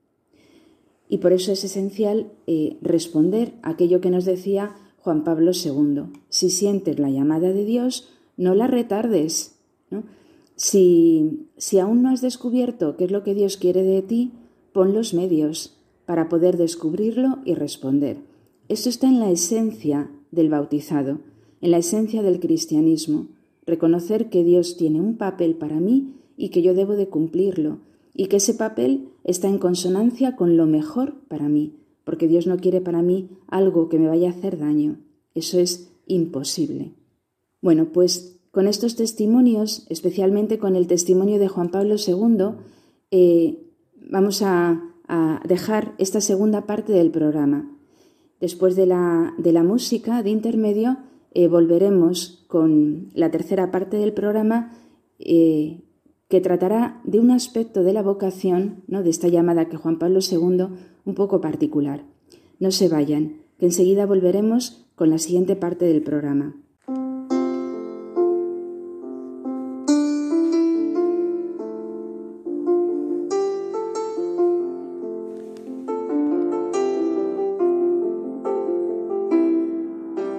Y 1.07 1.19
por 1.19 1.33
eso 1.33 1.51
es 1.51 1.63
esencial 1.63 2.31
eh, 2.47 2.77
responder 2.81 3.53
a 3.61 3.71
aquello 3.71 4.01
que 4.01 4.09
nos 4.09 4.25
decía 4.25 4.73
Juan 5.03 5.25
Pablo 5.25 5.51
II. 5.51 6.03
Si 6.29 6.49
sientes 6.49 6.97
la 6.97 7.09
llamada 7.09 7.51
de 7.51 7.65
Dios, 7.65 8.07
no 8.37 8.55
la 8.55 8.67
retardes. 8.67 9.59
Si, 10.55 11.47
si 11.57 11.79
aún 11.79 12.01
no 12.01 12.09
has 12.09 12.21
descubierto 12.21 12.95
qué 12.95 13.05
es 13.05 13.11
lo 13.11 13.23
que 13.23 13.35
Dios 13.35 13.57
quiere 13.57 13.83
de 13.83 14.01
ti, 14.01 14.31
pon 14.71 14.93
los 14.93 15.13
medios 15.13 15.77
para 16.05 16.29
poder 16.29 16.55
descubrirlo 16.55 17.39
y 17.43 17.53
responder. 17.53 18.17
Eso 18.69 18.87
está 18.87 19.07
en 19.07 19.19
la 19.19 19.29
esencia 19.29 20.09
del 20.31 20.49
bautizado, 20.49 21.19
en 21.59 21.71
la 21.71 21.79
esencia 21.79 22.23
del 22.23 22.39
cristianismo. 22.39 23.27
Reconocer 23.65 24.29
que 24.29 24.45
Dios 24.45 24.77
tiene 24.77 25.01
un 25.01 25.17
papel 25.17 25.55
para 25.55 25.81
mí 25.81 26.13
y 26.37 26.49
que 26.49 26.61
yo 26.61 26.73
debo 26.73 26.93
de 26.93 27.09
cumplirlo, 27.09 27.79
y 28.13 28.27
que 28.27 28.37
ese 28.37 28.53
papel 28.53 29.09
está 29.25 29.49
en 29.49 29.57
consonancia 29.57 30.37
con 30.37 30.55
lo 30.55 30.65
mejor 30.65 31.15
para 31.27 31.49
mí, 31.49 31.73
porque 32.03 32.27
Dios 32.27 32.47
no 32.47 32.57
quiere 32.57 32.81
para 32.81 33.01
mí 33.01 33.29
algo 33.47 33.89
que 33.89 33.99
me 33.99 34.07
vaya 34.07 34.29
a 34.29 34.31
hacer 34.31 34.57
daño. 34.57 34.97
Eso 35.35 35.59
es 35.59 35.89
imposible. 36.05 36.91
Bueno, 37.61 37.87
pues 37.93 38.37
con 38.51 38.67
estos 38.67 38.95
testimonios, 38.95 39.85
especialmente 39.89 40.59
con 40.59 40.75
el 40.75 40.87
testimonio 40.87 41.39
de 41.39 41.47
Juan 41.47 41.69
Pablo 41.69 41.95
II, 41.95 42.55
eh, 43.11 43.63
vamos 43.99 44.41
a, 44.41 44.89
dejar 45.45 45.93
esta 45.99 46.21
segunda 46.21 46.65
parte 46.65 46.91
del 46.91 47.11
programa. 47.11 47.69
Después 48.39 48.75
de 48.75 48.87
la, 48.87 49.35
de 49.37 49.51
la 49.51 49.61
música 49.61 50.23
de 50.23 50.31
intermedio, 50.31 50.97
eh, 51.33 51.47
volveremos 51.47 52.43
con 52.47 53.09
la 53.13 53.29
tercera 53.29 53.69
parte 53.69 53.97
del 53.97 54.13
programa 54.13 54.71
eh, 55.19 55.82
que 56.33 56.41
tratará 56.41 56.99
de 57.03 57.19
un 57.19 57.29
aspecto 57.29 57.83
de 57.83 57.93
la 57.93 58.01
vocación, 58.01 58.81
¿no? 58.87 59.03
de 59.03 59.11
esta 59.11 59.27
llamada 59.27 59.69
que 59.69 59.77
Juan 59.77 59.99
Pablo 59.99 60.17
II, 60.19 60.65
un 61.05 61.13
poco 61.13 61.41
particular. 61.41 62.05
No 62.57 62.71
se 62.71 62.89
vayan, 62.89 63.43
que 63.59 63.67
enseguida 63.67 64.07
volveremos 64.07 64.83
con 64.95 65.11
la 65.11 65.19
siguiente 65.19 65.55
parte 65.55 65.85
del 65.85 66.01
programa. 66.01 66.55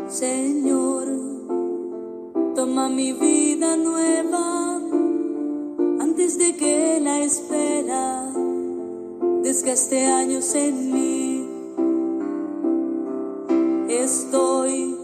Señor, 0.08 1.06
toma 2.56 2.88
mi 2.88 3.12
vida 3.12 3.76
nueva 3.76 4.53
antes 6.34 6.38
de 6.38 6.56
que 6.56 7.00
la 7.00 7.20
espera 7.20 8.32
desgaste 9.42 10.06
años 10.06 10.54
en 10.54 10.92
mí. 10.92 11.48
Estoy 13.88 14.96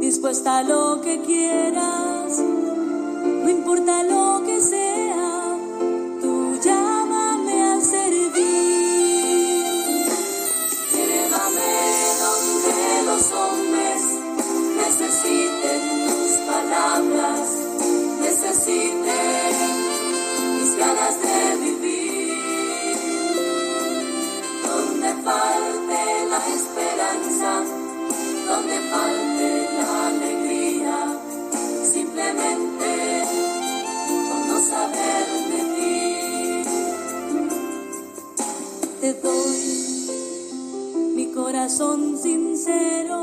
dispuesta 0.00 0.58
a 0.58 0.62
lo 0.62 1.00
que 1.00 1.20
quieras, 1.22 2.38
no 2.38 3.50
importa 3.50 4.02
lo 4.04 4.42
que 4.44 4.60
sea, 4.60 4.77
Little. 42.68 43.17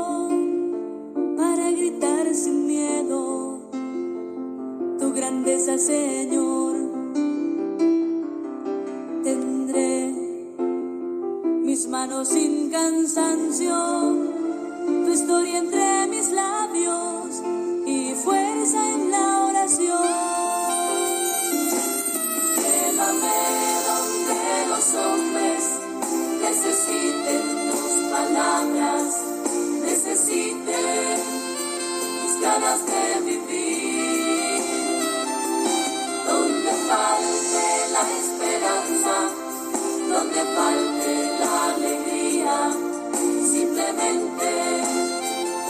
De 32.74 33.20
vivir. 33.24 34.60
Donde 36.26 36.72
falte 36.88 37.66
la 37.94 38.04
esperanza, 38.22 39.16
donde 40.12 40.40
falte 40.56 41.12
la 41.40 41.52
alegría, 41.74 42.56
simplemente 43.54 44.50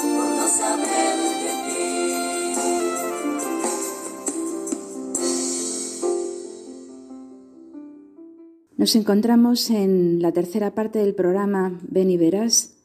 por 0.00 0.26
no 0.38 0.46
saber 0.48 1.16
de 1.18 1.56
Nos 8.78 8.94
encontramos 8.94 9.70
en 9.70 10.22
la 10.22 10.32
tercera 10.32 10.74
parte 10.74 10.98
del 11.00 11.14
programa 11.14 11.78
Ven 11.82 12.10
y 12.10 12.16
Verás. 12.16 12.76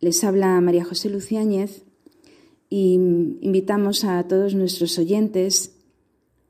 Les 0.00 0.22
habla 0.24 0.60
María 0.60 0.84
José 0.84 1.08
Luciáñez 1.08 1.83
y 2.68 2.94
invitamos 2.94 4.04
a 4.04 4.22
todos 4.26 4.54
nuestros 4.54 4.98
oyentes, 4.98 5.76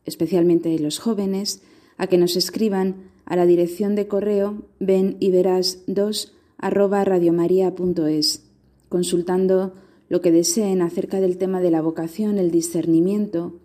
especialmente 0.05 0.79
los 0.79 0.99
jóvenes, 0.99 1.63
a 1.97 2.07
que 2.07 2.19
nos 2.19 2.37
escriban 2.37 3.11
a 3.25 3.37
la 3.37 3.47
dirección 3.47 3.95
de 3.95 4.09
correo 4.09 4.63
ven 4.81 5.17
y 5.21 5.31
verás 5.31 5.83
2 5.87 6.35
arroba 6.59 7.05
radiomaria.es, 7.05 8.45
consultando 8.89 9.75
lo 10.09 10.21
que 10.21 10.31
deseen 10.31 10.83
acerca 10.83 11.21
del 11.21 11.39
tema 11.39 11.61
de 11.61 11.71
la 11.71 11.83
vocación, 11.83 12.39
el 12.39 12.51
discernimiento 12.51 13.61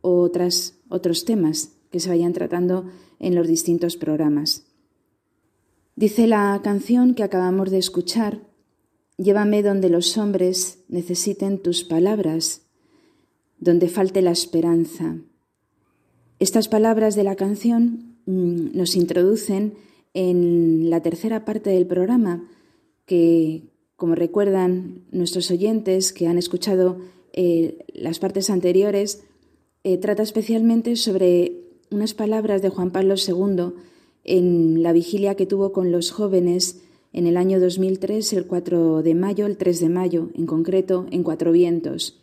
o 0.00 0.20
otras, 0.20 0.74
otros 0.88 1.24
temas 1.24 1.72
que 1.90 2.00
se 2.00 2.08
vayan 2.08 2.32
tratando 2.32 2.86
en 3.20 3.34
los 3.34 3.48
distintos 3.48 3.96
programas. 3.96 4.66
Dice 5.96 6.26
la 6.26 6.60
canción 6.62 7.14
que 7.14 7.22
acabamos 7.22 7.70
de 7.70 7.78
escuchar, 7.78 8.40
Llévame 9.16 9.62
donde 9.62 9.88
los 9.90 10.18
hombres 10.18 10.78
necesiten 10.88 11.58
tus 11.58 11.84
palabras, 11.84 12.62
donde 13.58 13.88
falte 13.88 14.22
la 14.22 14.32
esperanza. 14.32 15.18
Estas 16.40 16.68
palabras 16.68 17.14
de 17.14 17.24
la 17.24 17.36
canción 17.36 18.16
mm, 18.26 18.76
nos 18.76 18.96
introducen 18.96 19.74
en 20.14 20.90
la 20.90 21.00
tercera 21.00 21.44
parte 21.44 21.70
del 21.70 21.86
programa, 21.86 22.48
que, 23.06 23.64
como 23.96 24.14
recuerdan 24.14 25.04
nuestros 25.10 25.50
oyentes 25.50 26.12
que 26.12 26.26
han 26.26 26.38
escuchado 26.38 26.98
eh, 27.32 27.84
las 27.92 28.18
partes 28.18 28.50
anteriores, 28.50 29.22
eh, 29.84 29.98
trata 29.98 30.22
especialmente 30.22 30.96
sobre 30.96 31.64
unas 31.90 32.14
palabras 32.14 32.62
de 32.62 32.70
Juan 32.70 32.90
Pablo 32.90 33.14
II 33.16 33.74
en 34.24 34.82
la 34.82 34.92
vigilia 34.92 35.34
que 35.34 35.46
tuvo 35.46 35.72
con 35.72 35.92
los 35.92 36.10
jóvenes 36.10 36.82
en 37.14 37.28
el 37.28 37.36
año 37.36 37.60
2003, 37.60 38.32
el 38.32 38.46
4 38.46 39.02
de 39.02 39.14
mayo, 39.14 39.46
el 39.46 39.56
3 39.56 39.80
de 39.80 39.88
mayo, 39.88 40.30
en 40.34 40.46
concreto, 40.46 41.06
en 41.12 41.22
Cuatro 41.22 41.52
Vientos. 41.52 42.20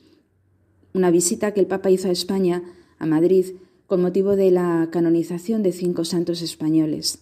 Una 0.93 1.09
visita 1.11 1.53
que 1.53 1.61
el 1.61 1.67
Papa 1.67 1.89
hizo 1.89 2.09
a 2.09 2.11
España, 2.11 2.61
a 2.99 3.05
Madrid, 3.05 3.45
con 3.87 4.01
motivo 4.01 4.35
de 4.35 4.51
la 4.51 4.89
canonización 4.91 5.63
de 5.63 5.71
cinco 5.71 6.03
santos 6.03 6.41
españoles. 6.41 7.19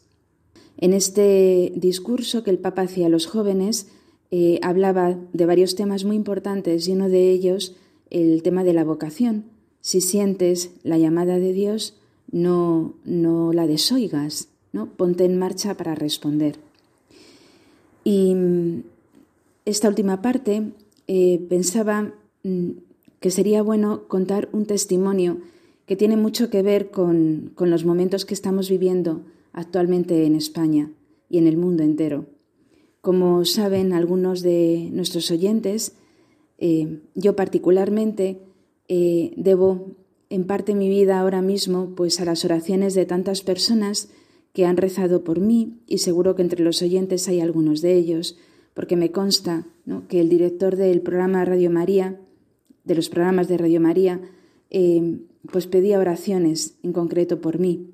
En 0.78 0.94
este 0.94 1.72
discurso 1.76 2.44
que 2.44 2.50
el 2.50 2.58
Papa 2.58 2.82
hacía 2.82 3.06
a 3.06 3.10
los 3.10 3.28
jóvenes, 3.28 3.88
eh, 4.32 4.60
hablaba 4.64 5.20
de 5.32 5.46
varios 5.46 5.76
temas 5.76 6.06
muy 6.06 6.16
importantes 6.16 6.88
y 6.88 6.94
uno 6.94 7.08
de 7.08 7.30
ellos 7.30 7.76
el 8.10 8.42
tema 8.42 8.64
de 8.64 8.74
la 8.74 8.84
vocación. 8.84 9.46
Si 9.82 10.02
sientes 10.02 10.72
la 10.82 10.98
llamada 10.98 11.38
de 11.38 11.54
Dios, 11.54 11.98
no, 12.32 12.96
no 13.06 13.54
la 13.54 13.68
desoigas, 13.68 14.50
¿no? 14.74 14.88
ponte 14.88 15.26
en 15.26 15.38
marcha 15.38 15.78
para 15.78 15.94
responder. 15.94 16.69
Y 18.10 18.34
mm, 18.34 18.84
esta 19.66 19.88
última 19.88 20.20
parte 20.24 20.72
eh, 21.06 21.40
pensaba 21.48 22.12
mm, 22.42 22.70
que 23.20 23.30
sería 23.30 23.62
bueno 23.62 24.08
contar 24.08 24.50
un 24.52 24.66
testimonio 24.66 25.42
que 25.86 25.96
tiene 25.96 26.18
mucho 26.18 26.50
que 26.50 26.64
ver 26.64 26.90
con, 26.90 27.54
los 27.56 27.86
momentos 27.86 28.26
que 28.26 28.34
estamos 28.34 28.68
viviendo 28.68 29.22
actualmente 29.54 30.26
en 30.26 30.36
España 30.36 30.92
y 31.30 31.38
en 31.38 31.46
el 31.46 31.58
mundo 31.58 31.84
entero. 31.84 32.26
Como 33.02 33.46
saben 33.46 33.94
algunos 33.94 34.42
de 34.42 34.90
nuestros 34.92 35.30
oyentes, 35.30 35.94
eh, 36.58 37.02
yo 37.14 37.36
particularmente 37.36 38.40
eh, 38.88 39.34
debo 39.38 39.86
en 40.32 40.46
parte 40.46 40.74
mi 40.74 40.90
vida 40.90 41.20
ahora 41.20 41.44
mismo 41.44 41.94
pues 41.96 42.20
a 42.20 42.26
las 42.26 42.44
oraciones 42.44 42.96
de 42.96 43.06
tantas 43.06 43.44
personas 43.44 44.10
que 44.60 44.66
han 44.66 44.76
rezado 44.76 45.24
por 45.24 45.40
mí 45.40 45.80
y 45.88 46.00
seguro 46.00 46.36
que 46.36 46.42
entre 46.42 46.66
los 46.66 46.82
oyentes 46.82 47.30
hay 47.30 47.40
algunos 47.40 47.82
de 47.82 47.96
ellos, 47.96 48.38
porque 48.74 48.98
me 48.98 49.10
consta 49.10 49.66
que 50.10 50.20
el 50.20 50.28
director 50.28 50.76
del 50.76 51.00
programa 51.00 51.46
Radio 51.46 51.72
María, 51.72 52.20
de 52.84 52.94
los 52.94 53.08
programas 53.08 53.48
de 53.48 53.58
Radio 53.58 53.80
María, 53.80 54.20
eh, 54.70 55.22
pues 55.50 55.66
pedía 55.66 55.98
oraciones 55.98 56.78
en 56.84 56.92
concreto 56.92 57.40
por 57.40 57.58
mí. 57.58 57.92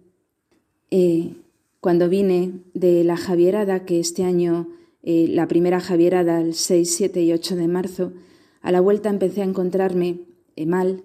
Eh, 0.90 1.36
cuando 1.82 2.10
vine 2.10 2.54
de 2.74 3.04
la 3.04 3.16
Javierada, 3.16 3.86
que 3.86 4.00
este 4.00 4.24
año, 4.24 4.68
eh, 5.04 5.28
la 5.30 5.48
primera 5.48 5.80
Javierada, 5.80 6.42
el 6.42 6.56
6, 6.56 6.96
7 6.96 7.22
y 7.22 7.32
8 7.32 7.58
de 7.58 7.68
marzo, 7.68 8.12
a 8.64 8.72
la 8.72 8.82
vuelta 8.82 9.10
empecé 9.10 9.44
a 9.44 9.46
encontrarme 9.46 10.22
mal 10.66 11.04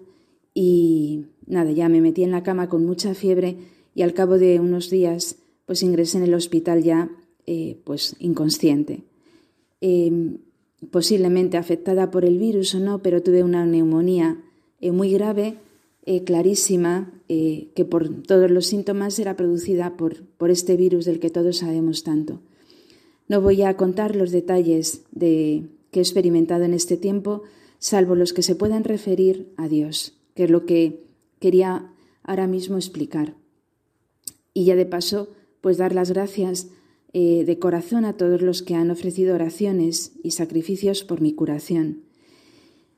y 0.55 1.25
nada, 1.45 1.69
ya 1.69 1.87
me 1.87 2.01
metí 2.01 2.23
en 2.23 2.31
la 2.31 2.41
cama 2.41 2.67
con 2.67 2.83
mucha 2.83 3.13
fiebre 3.13 3.57
y 3.93 4.01
al 4.01 4.15
cabo 4.15 4.39
de 4.39 4.59
unos 4.59 4.89
días 4.89 5.37
pues 5.71 5.83
ingresé 5.83 6.17
en 6.17 6.25
el 6.25 6.33
hospital 6.33 6.83
ya 6.83 7.09
pues 7.85 8.17
inconsciente. 8.19 9.03
Em, 9.79 10.39
posiblemente 10.89 11.55
afectada 11.55 12.11
por 12.11 12.25
el 12.25 12.37
virus 12.37 12.75
o 12.75 12.81
no, 12.81 13.01
pero 13.01 13.23
tuve 13.23 13.41
una 13.41 13.65
neumonía 13.65 14.37
muy 14.81 15.13
grave 15.13 15.55
eh, 16.05 16.25
clarísima 16.25 17.09
eh, 17.29 17.69
que 17.73 17.85
por 17.85 18.23
todos 18.23 18.51
los 18.51 18.65
síntomas 18.65 19.17
era 19.17 19.37
producida 19.37 19.95
por, 19.95 20.23
por 20.25 20.51
este 20.51 20.75
virus 20.75 21.05
del 21.05 21.21
que 21.21 21.29
todos 21.29 21.59
sabemos 21.59 22.03
tanto. 22.03 22.41
No 23.29 23.39
voy 23.39 23.61
a 23.61 23.77
contar 23.77 24.17
los 24.17 24.31
detalles 24.31 25.03
de, 25.13 25.69
que 25.89 25.99
he 25.99 26.03
experimentado 26.03 26.65
en 26.65 26.73
este 26.73 26.97
tiempo, 26.97 27.43
salvo 27.79 28.15
los 28.15 28.33
que 28.33 28.43
se 28.43 28.55
puedan 28.55 28.83
referir 28.83 29.53
a 29.55 29.69
Dios, 29.69 30.17
que 30.35 30.43
es 30.43 30.49
lo 30.49 30.65
que 30.65 31.05
quería 31.39 31.93
ahora 32.23 32.47
mismo 32.47 32.75
explicar. 32.75 33.35
Y 34.53 34.65
ya 34.65 34.75
de 34.75 34.85
paso, 34.85 35.29
pues 35.61 35.77
dar 35.77 35.93
las 35.93 36.11
gracias 36.11 36.67
eh, 37.13 37.43
de 37.45 37.59
corazón 37.59 38.05
a 38.05 38.13
todos 38.13 38.41
los 38.41 38.61
que 38.61 38.75
han 38.75 38.91
ofrecido 38.91 39.35
oraciones 39.35 40.13
y 40.23 40.31
sacrificios 40.31 41.03
por 41.03 41.21
mi 41.21 41.33
curación. 41.33 42.03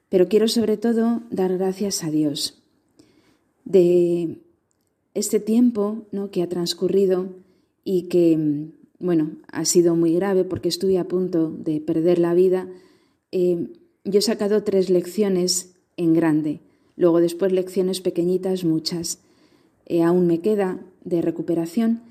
Pero 0.10 0.28
quiero 0.28 0.48
sobre 0.48 0.78
todo 0.78 1.24
dar 1.30 1.58
gracias 1.58 2.04
a 2.04 2.12
Dios, 2.12 2.62
de 3.66 4.40
este 5.14 5.40
tiempo 5.40 6.06
¿no? 6.12 6.32
que 6.32 6.44
ha 6.44 6.50
transcurrido 6.50 7.30
y 7.84 8.04
que, 8.04 8.70
bueno, 9.00 9.32
ha 9.52 9.66
sido 9.66 9.96
muy 9.96 10.14
grave 10.14 10.44
porque 10.44 10.70
estuve 10.70 10.98
a 10.98 11.08
punto 11.08 11.50
de 11.50 11.82
perder 11.82 12.20
la 12.20 12.34
vida, 12.34 12.68
eh, 13.32 13.68
yo 14.06 14.20
he 14.20 14.22
sacado 14.22 14.64
tres 14.64 14.90
lecciones 14.90 15.76
en 15.98 16.14
grande, 16.14 16.62
luego 16.96 17.20
después 17.20 17.52
lecciones 17.52 18.02
pequeñitas, 18.02 18.64
muchas. 18.64 19.20
Eh, 19.86 20.04
aún 20.04 20.28
me 20.28 20.40
queda 20.40 20.80
de 21.04 21.22
recuperación, 21.22 22.02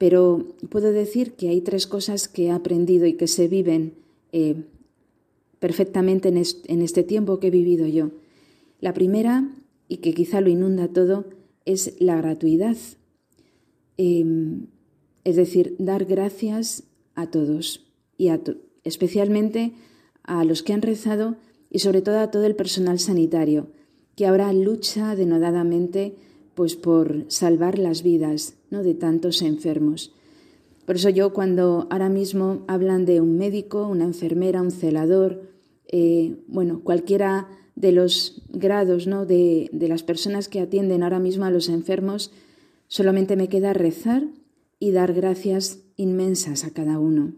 pero 0.00 0.46
puedo 0.70 0.92
decir 0.92 1.34
que 1.34 1.50
hay 1.50 1.60
tres 1.60 1.86
cosas 1.86 2.26
que 2.26 2.46
he 2.46 2.50
aprendido 2.50 3.04
y 3.04 3.18
que 3.18 3.26
se 3.26 3.48
viven 3.48 3.96
eh, 4.32 4.64
perfectamente 5.58 6.30
en 6.30 6.80
este 6.80 7.02
tiempo 7.02 7.38
que 7.38 7.48
he 7.48 7.50
vivido 7.50 7.86
yo. 7.86 8.10
La 8.80 8.94
primera 8.94 9.50
y 9.88 9.98
que 9.98 10.14
quizá 10.14 10.40
lo 10.40 10.48
inunda 10.48 10.88
todo 10.88 11.26
es 11.66 11.96
la 12.00 12.16
gratuidad. 12.16 12.78
Em, 13.98 14.68
es 15.24 15.36
decir, 15.36 15.76
dar 15.78 16.06
gracias 16.06 16.84
a 17.14 17.26
todos 17.26 17.86
y 18.16 18.30
especialmente 18.84 19.72
a 20.22 20.44
los 20.44 20.62
que 20.62 20.72
han 20.72 20.80
rezado 20.80 21.36
y 21.70 21.80
sobre 21.80 22.00
todo 22.00 22.20
a 22.20 22.30
todo 22.30 22.46
el 22.46 22.56
personal 22.56 23.00
sanitario 23.00 23.66
que 24.16 24.26
ahora 24.26 24.50
lucha 24.54 25.14
denodadamente 25.14 26.14
pues 26.54 26.74
por 26.74 27.26
salvar 27.28 27.78
las 27.78 28.02
vidas 28.02 28.54
¿no? 28.70 28.82
de 28.82 28.94
tantos 28.94 29.42
enfermos. 29.42 30.12
Por 30.86 30.96
eso 30.96 31.08
yo 31.08 31.32
cuando 31.32 31.86
ahora 31.90 32.08
mismo 32.08 32.64
hablan 32.66 33.04
de 33.04 33.20
un 33.20 33.36
médico, 33.36 33.86
una 33.86 34.04
enfermera, 34.04 34.62
un 34.62 34.70
celador, 34.70 35.42
eh, 35.86 36.36
bueno, 36.48 36.80
cualquiera 36.82 37.48
de 37.76 37.92
los 37.92 38.42
grados 38.48 39.06
¿no? 39.06 39.26
de, 39.26 39.68
de 39.72 39.88
las 39.88 40.02
personas 40.02 40.48
que 40.48 40.60
atienden 40.60 41.02
ahora 41.02 41.18
mismo 41.18 41.44
a 41.44 41.50
los 41.50 41.68
enfermos, 41.68 42.32
solamente 42.88 43.36
me 43.36 43.48
queda 43.48 43.72
rezar 43.72 44.26
y 44.80 44.90
dar 44.90 45.12
gracias 45.12 45.80
inmensas 45.96 46.64
a 46.64 46.70
cada 46.70 46.98
uno, 46.98 47.34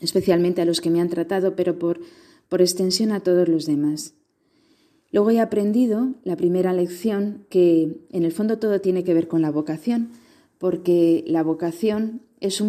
especialmente 0.00 0.62
a 0.62 0.64
los 0.64 0.80
que 0.80 0.90
me 0.90 1.00
han 1.00 1.08
tratado, 1.08 1.56
pero 1.56 1.78
por, 1.78 2.00
por 2.48 2.62
extensión 2.62 3.12
a 3.12 3.20
todos 3.20 3.48
los 3.48 3.66
demás. 3.66 4.14
Luego 5.12 5.30
he 5.30 5.40
aprendido 5.40 6.14
la 6.22 6.36
primera 6.36 6.72
lección 6.72 7.44
que 7.50 7.98
en 8.10 8.24
el 8.24 8.32
fondo 8.32 8.58
todo 8.58 8.80
tiene 8.80 9.02
que 9.02 9.12
ver 9.12 9.26
con 9.26 9.42
la 9.42 9.50
vocación, 9.50 10.10
porque 10.60 11.24
la 11.26 11.42
vocación 11.42 12.20
es 12.38 12.62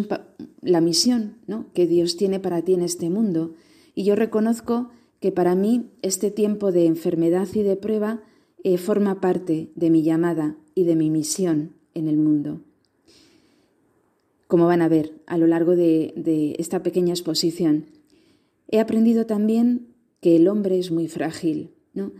la 0.62 0.80
misión 0.80 1.36
¿no? 1.46 1.66
que 1.74 1.86
Dios 1.86 2.16
tiene 2.16 2.40
para 2.40 2.62
ti 2.62 2.72
en 2.72 2.80
este 2.80 3.10
mundo. 3.10 3.52
Y 3.94 4.04
yo 4.04 4.16
reconozco 4.16 4.88
que 5.20 5.30
para 5.30 5.54
mí 5.54 5.90
este 6.00 6.30
tiempo 6.30 6.72
de 6.72 6.86
enfermedad 6.86 7.46
y 7.52 7.62
de 7.62 7.76
prueba 7.76 8.22
eh, 8.64 8.78
forma 8.78 9.20
parte 9.20 9.68
de 9.74 9.90
mi 9.90 10.02
llamada 10.02 10.56
y 10.74 10.84
de 10.84 10.96
mi 10.96 11.10
misión 11.10 11.74
en 11.92 12.08
el 12.08 12.16
mundo. 12.16 12.62
Como 14.46 14.66
van 14.66 14.80
a 14.80 14.88
ver 14.88 15.12
a 15.26 15.36
lo 15.36 15.46
largo 15.46 15.76
de, 15.76 16.14
de 16.16 16.56
esta 16.58 16.82
pequeña 16.82 17.12
exposición, 17.12 17.84
he 18.68 18.80
aprendido 18.80 19.26
también 19.26 19.88
que 20.22 20.36
el 20.36 20.48
hombre 20.48 20.78
es 20.78 20.90
muy 20.90 21.08
frágil, 21.08 21.72
¿no? 21.92 22.12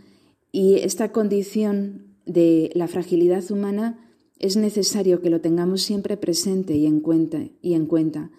Y 0.51 0.75
esta 0.75 1.11
condición 1.11 2.13
de 2.27 2.69
la 2.75 2.87
fragilidad 2.87 3.49
humana 3.49 4.02
es 4.43 4.57
necesario 4.57 5.21
que 5.21 5.29
lo 5.29 5.39
tengamos 5.39 5.83
siempre 5.83 6.17
presente 6.17 6.75
y 6.75 6.85
en 6.85 6.99
cuenta. 6.99 7.47
Y 7.61 7.75
en 7.75 7.85
cuenta. 7.85 8.29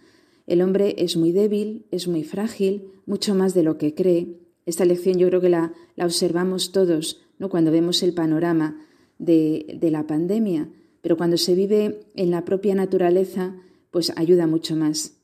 El 0.47 0.61
hombre 0.61 0.95
es 0.99 1.17
muy 1.17 1.33
débil, 1.33 1.87
es 1.91 2.09
muy 2.09 2.25
frágil, 2.25 2.91
mucho 3.07 3.35
más 3.35 3.55
de 3.55 3.63
lo 3.63 3.79
que 3.79 3.95
cree, 3.95 4.37
esta 4.67 4.85
lección 4.85 5.19
yo 5.19 5.29
creo 5.29 5.41
que 5.41 5.49
la, 5.49 5.73
observamos 5.99 6.73
todos 6.73 7.23
¿no? 7.39 7.49
cuando 7.49 7.71
vemos 7.71 8.03
el 8.03 8.13
panorama 8.13 8.79
de, 9.19 9.79
la 9.81 10.07
pandemia, 10.07 10.69
pero 11.01 11.17
cuando 11.17 11.39
se 11.39 11.55
vive 11.55 12.01
en 12.17 12.31
la 12.31 12.45
propia 12.45 12.75
naturaleza, 12.75 13.57
pues 13.91 14.13
ayuda 14.17 14.47
mucho 14.47 14.77
más. 14.77 15.17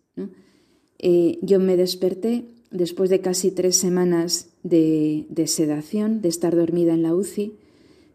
Eh, 0.99 1.39
yo 1.43 1.61
me 1.61 1.77
desperté 1.77 2.45
después 2.71 3.11
de 3.11 3.21
casi 3.21 3.51
tres 3.51 3.77
semanas 3.77 4.49
de, 4.63 5.27
de, 5.29 5.47
sedación, 5.47 6.23
de 6.23 6.29
estar 6.29 6.57
dormida 6.57 6.95
en 6.95 7.03
la 7.03 7.15
UCI. 7.15 7.55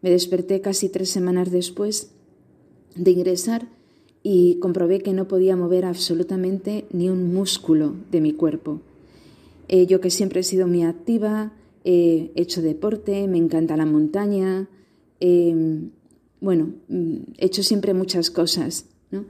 Me 0.02 0.10
desperté 0.10 0.60
casi 0.60 0.88
tres 0.88 1.10
semanas 1.10 1.52
después 1.52 2.15
de 2.96 3.10
ingresar 3.10 3.68
y 4.22 4.56
comprobé 4.56 5.00
que 5.00 5.12
no 5.12 5.28
podía 5.28 5.56
mover 5.56 5.84
absolutamente 5.84 6.86
ni 6.92 7.08
un 7.08 7.32
músculo 7.32 7.94
de 8.10 8.20
mi 8.20 8.32
cuerpo. 8.32 8.80
Eh, 9.68 9.86
yo 9.86 10.00
que 10.00 10.10
siempre 10.10 10.40
he 10.40 10.42
sido 10.42 10.66
muy 10.66 10.82
activa, 10.82 11.52
he 11.84 12.32
hecho 12.34 12.62
deporte, 12.62 13.28
me 13.28 13.38
encanta 13.38 13.76
la 13.76 13.86
montaña, 13.86 14.68
em, 15.20 15.90
bueno, 16.40 16.72
mm, 16.88 17.16
he 17.38 17.46
hecho 17.46 17.62
siempre 17.62 17.94
muchas 17.94 18.30
cosas, 18.30 18.86
¿no? 19.10 19.24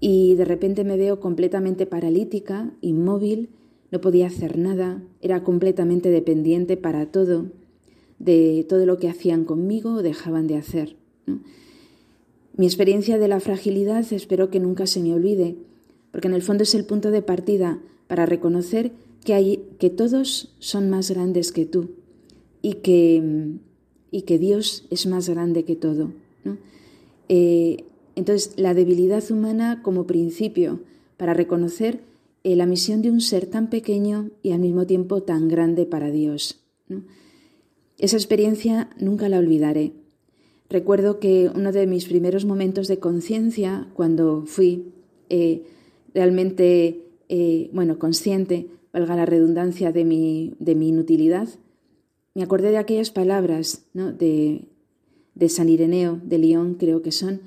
Y 0.00 0.34
de 0.34 0.44
repente 0.44 0.82
me 0.82 0.96
veo 0.96 1.20
completamente 1.20 1.86
paralítica, 1.86 2.72
inmóvil, 2.80 3.50
no 3.92 4.00
podía 4.00 4.26
hacer 4.26 4.58
nada, 4.58 5.02
era 5.20 5.44
completamente 5.44 6.10
dependiente 6.10 6.76
para 6.76 7.06
todo, 7.06 7.46
de 8.18 8.66
todo 8.68 8.86
lo 8.86 8.98
que 8.98 9.08
hacían 9.08 9.44
conmigo 9.44 9.94
o 9.94 10.02
dejaban 10.02 10.48
de 10.48 10.56
hacer. 10.56 10.96
Mi 12.54 12.66
experiencia 12.66 13.18
de 13.18 13.28
la 13.28 13.40
fragilidad 13.40 14.12
espero 14.12 14.50
que 14.50 14.60
nunca 14.60 14.86
se 14.86 15.00
me 15.00 15.14
olvide, 15.14 15.56
porque 16.10 16.28
en 16.28 16.34
el 16.34 16.42
fondo 16.42 16.64
es 16.64 16.74
el 16.74 16.84
punto 16.84 17.10
de 17.10 17.22
partida 17.22 17.80
para 18.06 18.26
reconocer 18.26 18.92
que, 19.24 19.34
hay, 19.34 19.64
que 19.78 19.88
todos 19.88 20.54
son 20.58 20.90
más 20.90 21.10
grandes 21.10 21.52
que 21.52 21.64
tú 21.64 21.90
y 22.60 22.74
que, 22.74 24.38
Dios 24.38 24.86
es 24.90 25.06
más 25.06 25.28
grande 25.28 25.64
que 25.64 25.76
todo. 25.76 26.12
Eh, 27.28 27.84
entonces, 28.14 28.52
la 28.56 28.74
debilidad 28.74 29.22
humana 29.30 29.80
como 29.82 30.06
principio 30.06 30.80
para 31.16 31.32
reconocer 31.32 32.00
eh, 32.44 32.56
la 32.56 32.66
misión 32.66 33.00
de 33.00 33.10
un 33.10 33.20
ser 33.20 33.46
tan 33.46 33.70
pequeño 33.70 34.30
y 34.42 34.52
al 34.52 34.58
mismo 34.58 34.86
tiempo 34.86 35.22
tan 35.22 35.48
grande 35.48 35.86
para 35.86 36.10
Dios. 36.10 36.60
Esa 37.98 38.16
experiencia 38.16 38.90
nunca 38.98 39.28
la 39.28 39.38
olvidaré. 39.38 39.92
Recuerdo 40.72 41.18
que 41.18 41.50
uno 41.54 41.70
de 41.70 41.86
mis 41.86 42.06
primeros 42.06 42.46
momentos 42.46 42.88
de 42.88 42.98
conciencia, 42.98 43.88
cuando 43.92 44.44
fui 44.46 44.94
eh, 45.28 45.64
realmente, 46.14 47.02
bueno, 47.72 47.98
consciente 47.98 48.68
valga 48.90 49.14
la 49.14 49.26
redundancia 49.26 49.92
de 49.92 50.06
mi, 50.06 50.54
de 50.58 50.74
mi 50.74 50.88
inutilidad, 50.88 51.48
me 52.34 52.42
acordé 52.42 52.70
de 52.70 52.78
aquellas 52.78 53.10
palabras 53.10 53.84
¿no? 53.92 54.12
de, 54.12 54.68
de 55.34 55.48
San 55.50 55.68
Ireneo, 55.68 56.18
de 56.24 56.38
León, 56.38 56.76
creo 56.80 57.02
que 57.02 57.12
son, 57.12 57.42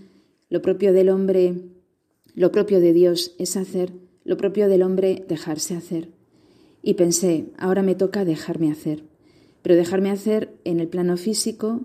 lo 0.52 0.62
propio 0.62 0.94
del 0.94 1.10
hombre, 1.10 1.56
lo 2.36 2.52
propio 2.52 2.80
de 2.80 2.94
Dios 2.94 3.34
es 3.40 3.58
hacer, 3.58 3.92
lo 4.24 4.38
propio 4.38 4.70
del 4.70 4.84
hombre 4.84 5.26
dejarse 5.28 5.76
hacer. 5.76 6.10
Y 6.84 6.94
pensé, 6.94 7.46
ahora 7.58 7.82
me 7.82 7.96
toca 7.96 8.24
dejarme 8.24 8.72
hacer, 8.72 9.02
pero 9.64 9.76
dejarme 9.76 10.12
hacer 10.12 10.54
en 10.64 10.80
el 10.80 10.88
plano 10.88 11.18
físico, 11.18 11.82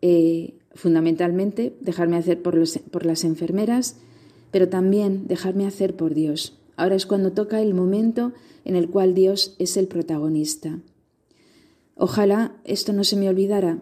eh, 0.00 0.54
fundamentalmente 0.76 1.76
dejarme 1.80 2.16
hacer 2.16 2.42
por, 2.42 2.56
por 2.90 3.04
las 3.04 3.24
enfermeras, 3.24 3.96
pero 4.50 4.68
también 4.68 5.26
dejarme 5.26 5.66
hacer 5.66 5.96
por 5.96 6.14
Dios. 6.14 6.58
Ahora 6.76 6.94
es 6.94 7.06
cuando 7.06 7.32
toca 7.32 7.60
el 7.60 7.74
momento 7.74 8.32
en 8.64 8.76
el 8.76 8.88
cual 8.88 9.14
Dios 9.14 9.56
es 9.58 9.76
el 9.76 9.88
protagonista. 9.88 10.78
Ojalá 11.94 12.56
esto 12.64 12.92
no 12.92 13.04
se 13.04 13.16
me 13.16 13.28
olvidara, 13.28 13.78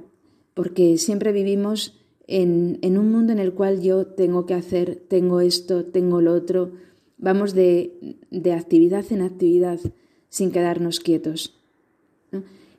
porque 0.55 0.99
siempre 0.99 1.33
vivimos 1.33 2.01
en, 2.27 2.79
en, 2.83 2.97
un 2.97 3.11
mundo 3.11 3.33
en 3.33 3.41
el 3.41 3.53
cual 3.53 3.83
yo 3.83 4.07
tengo 4.07 4.47
que 4.47 4.55
hacer, 4.55 5.03
tengo 5.09 5.41
esto, 5.41 5.85
tengo 5.85 6.21
lo 6.21 6.33
otro, 6.33 6.73
vamos 7.19 7.55
de, 7.55 8.17
de 8.31 8.53
actividad 8.53 9.05
en 9.11 9.23
actividad 9.23 9.81
sin 10.29 10.53
quedarnos 10.53 11.01
quietos. 11.01 11.59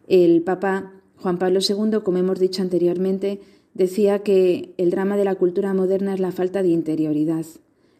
El 0.07 0.41
Papa 0.41 0.93
Juan 1.17 1.37
Pablo 1.37 1.59
II, 1.67 1.99
como 2.03 2.17
hemos 2.17 2.39
dicho 2.39 2.61
anteriormente, 2.61 3.41
decía 3.75 4.19
que 4.19 4.73
el 4.77 4.89
drama 4.89 5.17
de 5.17 5.25
la 5.25 5.35
cultura 5.35 5.73
moderna 5.75 6.15
es 6.15 6.19
la 6.19 6.31
falta 6.31 6.63
de 6.63 6.69
interioridad, 6.69 7.45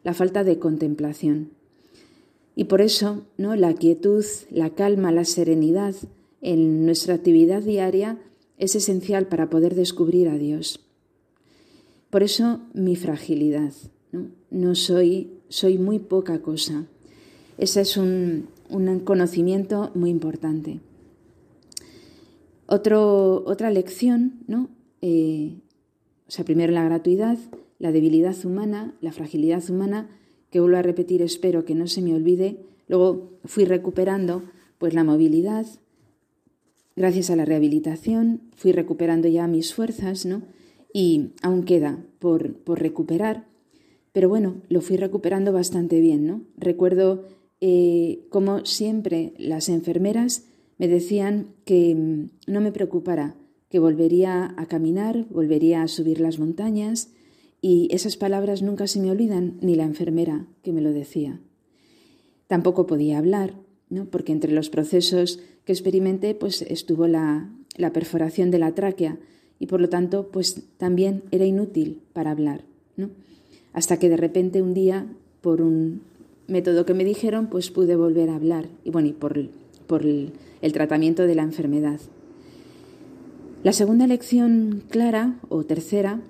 la 0.03 0.15
falta 0.15 0.43
de 0.43 0.57
contemplación. 0.57 1.51
Y 2.55 2.63
por 2.63 2.82
eso, 2.82 3.26
¿no? 3.38 3.55
la 3.55 3.73
quietud, 3.73 4.26
la 4.49 4.71
calma, 4.71 5.11
la 5.11 5.26
serenidad 5.26 5.93
en 6.41 6.86
nuestra 6.86 7.13
actividad 7.13 7.61
diaria 7.61 8.17
es 8.57 8.76
esencial 8.76 9.28
para 9.28 9.49
poder 9.49 9.76
descubrir 9.76 10.30
a 10.30 10.38
Dios. 10.38 10.80
Por 12.09 12.23
eso 12.23 12.61
mi 12.73 12.95
fragilidad. 12.95 13.73
No, 14.13 14.28
no 14.49 14.76
soy, 14.76 15.32
soy 15.49 15.78
muy 15.78 15.99
poca 15.99 16.41
cosa. 16.41 16.86
Ese 17.57 17.82
es 17.82 17.97
un, 17.97 18.47
un 18.69 18.99
conocimiento 18.99 19.91
muy 19.93 20.09
importante. 20.09 20.80
Otra 22.67 23.69
lección, 23.69 24.39
¿no? 24.47 24.69
Eh, 25.01 25.59
o 26.28 26.32
sea, 26.32 26.45
primero 26.45 26.71
la 26.73 26.84
gratuidad, 26.84 27.38
la 27.80 27.91
debilidad 27.91 28.36
humana, 28.45 28.95
la 29.01 29.11
fragilidad 29.11 29.63
humana, 29.69 30.09
que 30.49 30.59
vuelvo 30.59 30.78
a 30.78 30.82
repetir, 30.82 31.21
espero 31.21 31.65
que 31.65 31.76
no 31.76 31.88
se 31.88 32.01
me 32.01 32.13
olvide. 32.13 32.57
Luego 32.88 33.32
fui 33.45 33.65
recuperando 33.65 34.43
pues 34.78 34.93
la 34.93 35.03
movilidad, 35.03 35.65
gracias 36.95 37.30
a 37.30 37.36
la 37.36 37.45
rehabilitación, 37.45 38.41
fui 38.55 38.71
recuperando 38.71 39.28
ya 39.28 39.47
mis 39.47 39.73
fuerzas, 39.73 40.26
¿no? 40.26 40.43
Y 40.93 41.32
aún 41.41 41.63
queda 41.63 42.03
por, 42.19 42.53
por 42.53 42.80
recuperar, 42.80 43.45
pero 44.13 44.30
bueno, 44.30 44.61
lo 44.69 44.80
fui 44.82 44.95
recuperando 44.95 45.51
bastante 45.51 45.99
bien, 45.99 46.26
¿no? 46.26 46.41
Recuerdo 46.57 47.26
eh, 47.61 48.26
como 48.30 48.65
siempre 48.65 49.34
las 49.38 49.69
enfermeras 49.69 50.45
me 50.78 50.88
decían 50.88 51.47
que 51.65 51.95
mm, 51.95 52.51
no 52.51 52.61
me 52.61 52.71
preocupara, 52.71 53.36
que 53.70 53.80
volvería 53.80 54.53
a 54.57 54.66
caminar, 54.68 55.26
volvería 55.30 55.82
a 55.82 55.88
subir 55.88 56.20
las 56.20 56.39
montañas, 56.39 57.11
y 57.61 57.88
esas 57.91 58.16
palabras 58.16 58.61
nunca 58.61 58.88
se 58.88 58.99
me 58.99 59.11
olvidan, 59.11 59.57
ni 59.61 59.76
la 59.76 59.86
enfermera 59.86 60.45
que 60.61 60.72
me 60.72 60.82
lo 60.82 60.91
decía. 60.91 61.39
Tampoco 62.47 62.86
podía 62.86 63.18
hablar, 63.18 63.55
¿no? 63.89 64.05
porque 64.05 64.32
entre 64.32 64.51
los 64.51 64.70
procesos 64.70 65.39
que 65.66 65.72
experimenté 65.72 66.36
pues 66.36 66.61
estuvo 66.61 67.07
la, 67.07 67.49
perforación 67.93 68.51
de 68.51 68.59
la 68.59 68.74
tráquea 68.74 69.18
y 69.59 69.68
por 69.68 69.82
lo 69.82 69.89
tanto 69.89 70.30
pues 70.32 70.63
también 70.78 71.24
era 71.32 71.45
inútil 71.45 72.01
para 72.13 72.32
hablar, 72.32 72.63
¿no? 72.97 73.09
Hasta 73.74 73.97
que 73.97 74.09
de 74.09 74.18
repente 74.18 74.61
un 74.61 74.74
día 74.74 75.07
por 75.41 75.61
un 75.61 76.01
método 76.47 76.86
que 76.86 76.93
me 76.93 77.03
dijeron 77.03 77.47
pues 77.47 77.72
pude 77.72 77.95
volver 77.95 78.30
a 78.30 78.36
hablar 78.36 78.68
y 78.84 78.91
bueno 78.91 79.09
y 79.09 79.13
por, 79.13 79.38
el 80.05 80.74
tratamiento 80.74 81.24
de 81.24 81.36
la 81.36 81.43
enfermedad. 81.43 81.99
La 83.66 83.74
segunda 83.74 84.05
lección 84.05 84.84
clara, 84.91 85.39
o 85.49 85.63
tercera, 85.63 86.22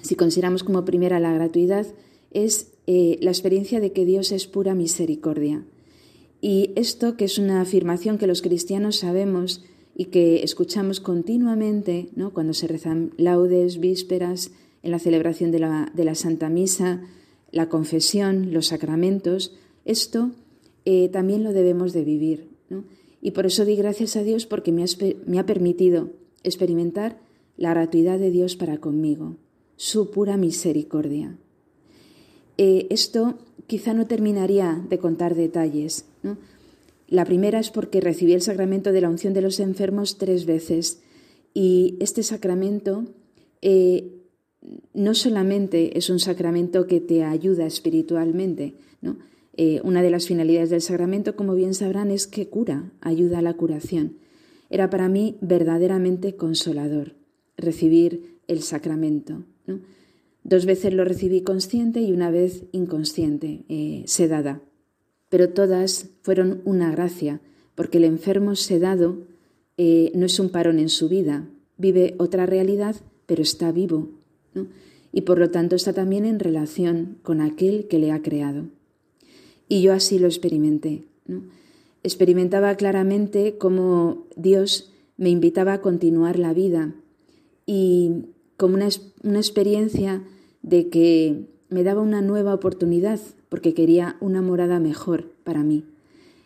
si 0.00 0.14
consideramos 0.14 0.62
como 0.62 0.84
primera 0.84 1.18
la 1.18 1.32
gratuidad, 1.32 1.88
es 2.30 2.70
eh, 2.86 3.18
la 3.20 3.32
experiencia 3.32 3.80
de 3.80 3.90
que 3.90 4.04
Dios 4.04 4.30
es 4.30 4.46
pura 4.46 4.76
misericordia. 4.76 5.64
Y 6.40 6.70
esto, 6.76 7.16
que 7.16 7.24
es 7.24 7.38
una 7.38 7.62
afirmación 7.62 8.16
que 8.16 8.28
los 8.28 8.42
cristianos 8.42 8.94
sabemos 8.94 9.64
y 9.96 10.04
que 10.04 10.44
escuchamos 10.44 11.00
continuamente 11.00 12.10
cuando 12.32 12.54
se 12.54 12.68
rezan 12.68 13.12
laudes, 13.16 13.80
vísperas, 13.80 14.52
en 14.84 14.92
la 14.92 15.00
celebración 15.00 15.50
de 15.50 15.58
la, 15.58 15.90
de 15.92 16.04
la 16.04 16.14
Santa 16.14 16.48
Misa, 16.48 17.00
la 17.50 17.68
confesión, 17.68 18.52
los 18.52 18.68
sacramentos, 18.68 19.52
esto 19.84 20.30
eh, 20.84 21.08
también 21.08 21.42
lo 21.42 21.52
debemos 21.52 21.92
de 21.92 22.04
vivir. 22.04 22.50
Y 23.20 23.32
por 23.32 23.46
eso 23.46 23.64
di 23.64 23.74
gracias 23.74 24.14
a 24.14 24.22
Dios 24.22 24.46
porque 24.46 24.70
me 24.70 25.38
ha, 25.40 25.46
permitido 25.46 26.21
experimentar 26.44 27.18
la 27.56 27.70
gratuidad 27.70 28.18
de 28.18 28.30
Dios 28.30 28.56
para 28.56 28.78
conmigo, 28.78 29.36
su 29.76 30.10
pura 30.10 30.36
misericordia. 30.36 31.36
Eh, 32.58 32.86
esto 32.90 33.38
quizá 33.66 33.94
no 33.94 34.06
terminaría 34.06 34.84
de 34.88 34.98
contar 34.98 35.34
detalles. 35.34 36.06
La 37.08 37.24
primera 37.24 37.58
es 37.58 37.70
porque 37.70 38.00
recibí 38.00 38.32
el 38.32 38.42
sacramento 38.42 38.92
de 38.92 39.00
la 39.00 39.10
unción 39.10 39.34
de 39.34 39.42
los 39.42 39.60
enfermos 39.60 40.18
tres 40.18 40.46
veces 40.46 41.00
y 41.54 41.96
este 42.00 42.22
sacramento 42.22 43.04
eh, 43.60 44.22
no 44.94 45.14
solamente 45.14 45.98
es 45.98 46.10
un 46.10 46.18
sacramento 46.18 46.86
que 46.86 47.00
te 47.00 47.24
ayuda 47.24 47.66
espiritualmente, 47.66 48.74
¿no? 49.00 49.16
Eh, 49.54 49.80
una 49.84 50.02
de 50.02 50.10
las 50.10 50.26
finalidades 50.26 50.70
del 50.70 50.80
sacramento, 50.80 51.36
como 51.36 51.54
bien 51.54 51.74
sabrán, 51.74 52.10
es 52.10 52.26
que 52.26 52.48
cura, 52.48 52.90
ayuda 53.00 53.40
a 53.40 53.42
la 53.42 53.54
curación. 53.54 54.16
Era 54.72 54.88
para 54.88 55.10
mí 55.10 55.36
verdaderamente 55.42 56.34
consolador 56.34 57.12
recibir 57.58 58.38
el 58.48 58.62
sacramento. 58.62 59.44
Dos 60.44 60.64
veces 60.64 60.94
lo 60.94 61.04
recibí 61.04 61.42
consciente 61.42 62.00
y 62.00 62.10
una 62.10 62.30
vez 62.30 62.64
inconsciente, 62.72 63.64
eh, 63.68 64.02
sedada. 64.06 64.62
Pero 65.28 65.50
todas 65.50 66.08
fueron 66.22 66.62
una 66.64 66.90
gracia, 66.90 67.42
porque 67.74 67.98
el 67.98 68.04
enfermo 68.04 68.56
sedado 68.56 69.18
eh, 69.76 70.10
no 70.14 70.24
es 70.24 70.40
un 70.40 70.48
parón 70.48 70.78
en 70.78 70.88
su 70.88 71.06
vida, 71.06 71.46
vive 71.76 72.14
otra 72.16 72.46
realidad, 72.46 72.96
pero 73.26 73.42
está 73.42 73.72
vivo. 73.72 74.08
Y 75.12 75.20
por 75.20 75.38
lo 75.38 75.50
tanto 75.50 75.76
está 75.76 75.92
también 75.92 76.24
en 76.24 76.38
relación 76.38 77.18
con 77.22 77.42
aquel 77.42 77.88
que 77.88 77.98
le 77.98 78.10
ha 78.10 78.22
creado. 78.22 78.68
Y 79.68 79.82
yo 79.82 79.92
así 79.92 80.18
lo 80.18 80.28
experimenté. 80.28 81.04
Experimentaba 82.02 82.74
claramente 82.76 83.56
cómo 83.58 84.26
Dios 84.36 84.92
me 85.16 85.30
invitaba 85.30 85.74
a 85.74 85.80
continuar 85.80 86.38
la 86.38 86.52
vida 86.52 86.94
y 87.66 88.26
como 88.56 88.74
una, 88.74 88.88
una 89.22 89.38
experiencia 89.38 90.22
de 90.62 90.88
que 90.88 91.46
me 91.68 91.84
daba 91.84 92.02
una 92.02 92.22
nueva 92.22 92.54
oportunidad 92.54 93.20
porque 93.48 93.74
quería 93.74 94.16
una 94.20 94.42
morada 94.42 94.80
mejor 94.80 95.32
para 95.44 95.62
mí. 95.62 95.84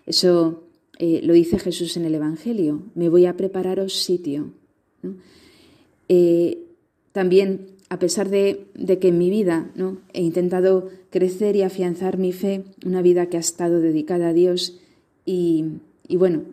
Eso 0.07 0.64
eh, 0.98 1.20
lo 1.22 1.34
dice 1.34 1.59
Jesús 1.59 1.96
en 1.96 2.04
el 2.04 2.14
Evangelio, 2.14 2.82
me 2.94 3.09
voy 3.09 3.26
a 3.26 3.36
prepararos 3.36 3.92
sitio. 4.04 4.50
Eh, 6.09 6.64
también 7.12 7.76
a 7.88 7.98
pesar 7.98 8.28
de, 8.28 8.66
que 9.00 9.09
en 9.09 9.18
mi 9.18 9.30
vida 9.30 9.70
¿no? 9.74 9.98
he 10.12 10.22
intentado 10.22 10.90
crecer 11.11 11.57
y 11.57 11.62
afianzar 11.62 12.18
mi 12.18 12.32
fe, 12.32 12.64
una 12.84 13.02
vida 13.02 13.26
que 13.26 13.36
ha 13.36 13.40
estado 13.40 13.80
dedicada 13.80 14.28
a 14.28 14.32
Dios 14.32 14.80
y, 15.26 15.80
bueno, 16.16 16.44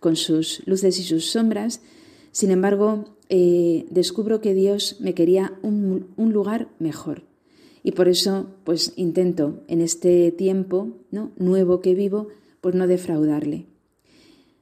con 0.00 0.14
sus 0.14 0.62
luces 0.66 0.98
y 0.98 1.02
sus 1.02 1.30
sombras, 1.30 1.80
sin 2.30 2.50
embargo, 2.50 3.16
eh, 3.30 3.86
descubro 3.90 4.40
que 4.40 4.54
Dios 4.54 4.96
me 5.00 5.14
quería 5.14 5.58
un, 5.62 6.08
un, 6.16 6.32
lugar 6.32 6.68
mejor. 6.78 7.24
Y 7.82 7.92
por 7.92 8.08
eso, 8.08 8.50
pues 8.64 8.92
intento 8.96 9.64
en 9.66 9.80
este 9.80 10.30
tiempo 10.30 10.92
¿no? 11.10 11.32
nuevo 11.36 11.80
que 11.80 11.94
vivo, 11.94 12.28
pues 12.60 12.74
no 12.74 12.86
defraudarle. 12.86 13.66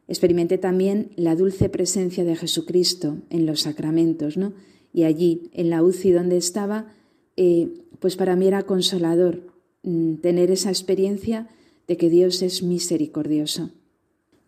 Experimenté 0.08 0.58
también 0.58 1.10
la 1.16 1.34
dulce 1.34 1.68
presencia 1.68 2.24
de 2.24 2.36
Jesucristo 2.36 3.18
en 3.30 3.44
los 3.44 3.62
sacramentos, 3.62 4.36
¿no? 4.36 4.52
Y 4.92 5.02
allí, 5.02 5.50
en 5.52 5.68
la 5.68 5.82
UCI 5.82 6.12
donde 6.12 6.36
estaba, 6.36 6.94
eh, 7.36 7.68
pues 7.98 8.16
para 8.16 8.36
mí 8.36 8.46
era 8.46 8.62
consolador 8.62 9.42
mm, 9.82 10.16
tener 10.16 10.50
esa 10.52 10.70
experiencia 10.70 11.48
de 11.88 11.96
que 11.96 12.10
Dios 12.10 12.42
es 12.42 12.62
misericordioso. 12.62 13.70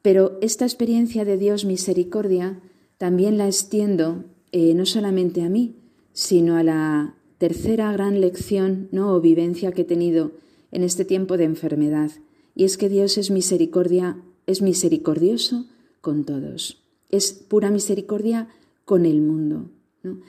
Pero 0.03 0.39
esta 0.41 0.65
experiencia 0.65 1.25
de 1.25 1.39
Dios 1.39 1.65
misericordia 1.65 2.61
también 2.99 3.39
la 3.39 3.47
extiendo 3.47 4.25
eh, 4.53 4.75
no 4.75 4.87
solamente 4.87 5.43
a 5.43 5.49
mí, 5.49 5.77
sino 6.13 6.57
a 6.57 6.63
la 6.63 7.15
tercera 7.39 7.93
gran 7.93 8.21
lección 8.21 8.89
¿no? 8.91 9.15
o 9.15 9.21
vivencia 9.21 9.73
que 9.73 9.83
he 9.83 9.85
tenido 9.85 10.33
en 10.73 10.83
este 10.83 11.05
tiempo 11.05 11.37
de 11.37 11.45
enfermedad, 11.45 12.11
y 12.55 12.65
es 12.65 12.77
que 12.77 12.89
Dios 12.89 13.19
es 13.19 13.31
misericordia, 13.31 14.21
es 14.47 14.61
misericordioso 14.63 15.67
con 16.01 16.25
todos, 16.25 16.83
es 17.11 17.33
pura 17.33 17.71
misericordia 17.71 18.49
con 18.85 19.07
el 19.07 19.21
mundo. 19.21 19.71
¿no? 20.03 20.21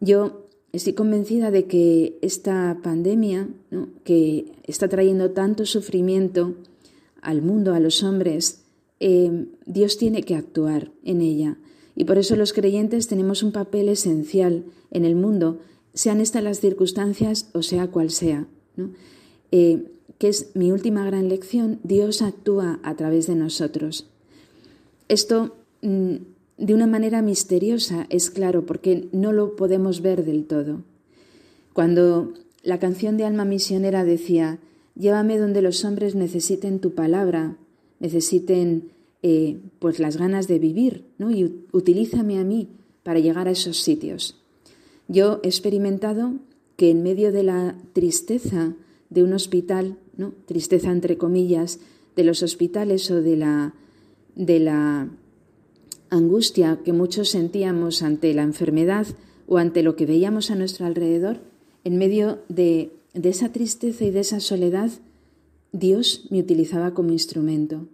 Yo 0.00 0.45
estoy 0.76 0.92
convencida 0.92 1.50
de 1.50 1.64
que 1.64 2.18
esta 2.20 2.78
pandemia, 2.82 3.48
que 4.04 4.52
está 4.64 4.88
trayendo 4.88 5.30
tanto 5.30 5.64
sufrimiento 5.64 6.54
al 7.22 7.42
mundo, 7.42 7.74
a 7.74 7.80
los 7.80 8.02
hombres, 8.02 8.62
eh, 9.00 9.46
Dios 9.64 9.96
tiene 9.96 10.22
que 10.22 10.34
actuar 10.34 10.92
en 11.04 11.20
ella. 11.20 11.56
Y 11.94 12.04
por 12.04 12.18
eso 12.18 12.36
los 12.36 12.52
creyentes 12.52 13.08
tenemos 13.08 13.42
un 13.42 13.52
papel 13.52 13.88
esencial 13.88 14.64
en 14.90 15.04
el 15.04 15.16
mundo, 15.16 15.60
sean 15.94 16.20
estas 16.20 16.42
las 16.42 16.60
circunstancias 16.60 17.48
o 17.54 17.62
sea 17.62 17.88
cual 17.90 18.10
sea. 18.10 18.46
Eh, 19.50 19.92
que 20.18 20.28
es 20.28 20.50
mi 20.54 20.72
última 20.72 21.04
gran 21.06 21.28
lección, 21.28 21.80
Dios 21.82 22.20
actúa 22.20 22.80
a 22.82 22.96
través 22.96 23.26
de 23.26 23.34
nosotros. 23.34 24.06
Esto 25.08 25.56
mm, 25.80 26.16
de 26.58 26.74
una 26.74 26.86
manera 26.86 27.22
misteriosa 27.22 28.06
es 28.08 28.30
claro 28.30 28.64
porque 28.64 29.08
no 29.12 29.32
lo 29.32 29.56
podemos 29.56 30.00
ver 30.00 30.24
del 30.24 30.46
todo. 30.46 30.82
Cuando 31.72 32.32
la 32.62 32.78
canción 32.78 33.16
de 33.16 33.24
Alma 33.24 33.44
Misionera 33.44 34.04
decía, 34.04 34.58
llévame 34.94 35.38
donde 35.38 35.62
los 35.62 35.84
hombres 35.84 36.14
necesiten 36.14 36.80
tu 36.80 36.94
palabra, 36.94 37.58
necesiten 38.00 38.90
eh, 39.22 39.60
pues 39.78 39.98
las 39.98 40.16
ganas 40.16 40.48
de 40.48 40.58
vivir, 40.58 41.04
¿no? 41.18 41.30
y 41.30 41.66
utilízame 41.72 42.38
a 42.38 42.44
mí 42.44 42.70
para 43.02 43.20
llegar 43.20 43.48
a 43.48 43.52
esos 43.52 43.78
sitios. 43.78 44.42
Yo 45.08 45.40
he 45.42 45.48
experimentado 45.48 46.34
que 46.76 46.90
en 46.90 47.02
medio 47.02 47.32
de 47.32 47.42
la 47.42 47.76
tristeza 47.92 48.74
de 49.10 49.22
un 49.22 49.32
hospital, 49.32 49.96
¿no? 50.16 50.32
tristeza 50.46 50.90
entre 50.90 51.18
comillas, 51.18 51.78
de 52.16 52.24
los 52.24 52.42
hospitales 52.42 53.10
o 53.10 53.20
de 53.20 53.36
la, 53.36 53.74
de 54.34 54.58
la 54.58 55.08
angustia 56.10 56.80
que 56.84 56.92
muchos 56.92 57.30
sentíamos 57.30 58.02
ante 58.02 58.32
la 58.34 58.42
enfermedad 58.42 59.06
o 59.46 59.58
ante 59.58 59.82
lo 59.82 59.96
que 59.96 60.06
veíamos 60.06 60.50
a 60.50 60.54
nuestro 60.54 60.86
alrededor, 60.86 61.40
en 61.84 61.98
medio 61.98 62.40
de, 62.48 62.92
de 63.14 63.28
esa 63.28 63.52
tristeza 63.52 64.04
y 64.04 64.10
de 64.10 64.20
esa 64.20 64.40
soledad, 64.40 64.90
Dios 65.72 66.26
me 66.30 66.40
utilizaba 66.40 66.94
como 66.94 67.12
instrumento. 67.12 67.88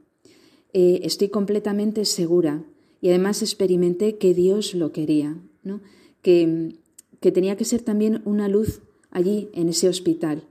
Eh, 0.72 1.00
estoy 1.04 1.28
completamente 1.28 2.04
segura 2.04 2.64
y 3.00 3.08
además 3.10 3.42
experimenté 3.42 4.16
que 4.16 4.32
Dios 4.32 4.74
lo 4.74 4.92
quería, 4.92 5.36
¿no? 5.62 5.80
que, 6.22 6.76
que 7.20 7.32
tenía 7.32 7.56
que 7.56 7.64
ser 7.64 7.82
también 7.82 8.22
una 8.24 8.48
luz 8.48 8.80
allí 9.10 9.50
en 9.52 9.68
ese 9.68 9.88
hospital, 9.88 10.44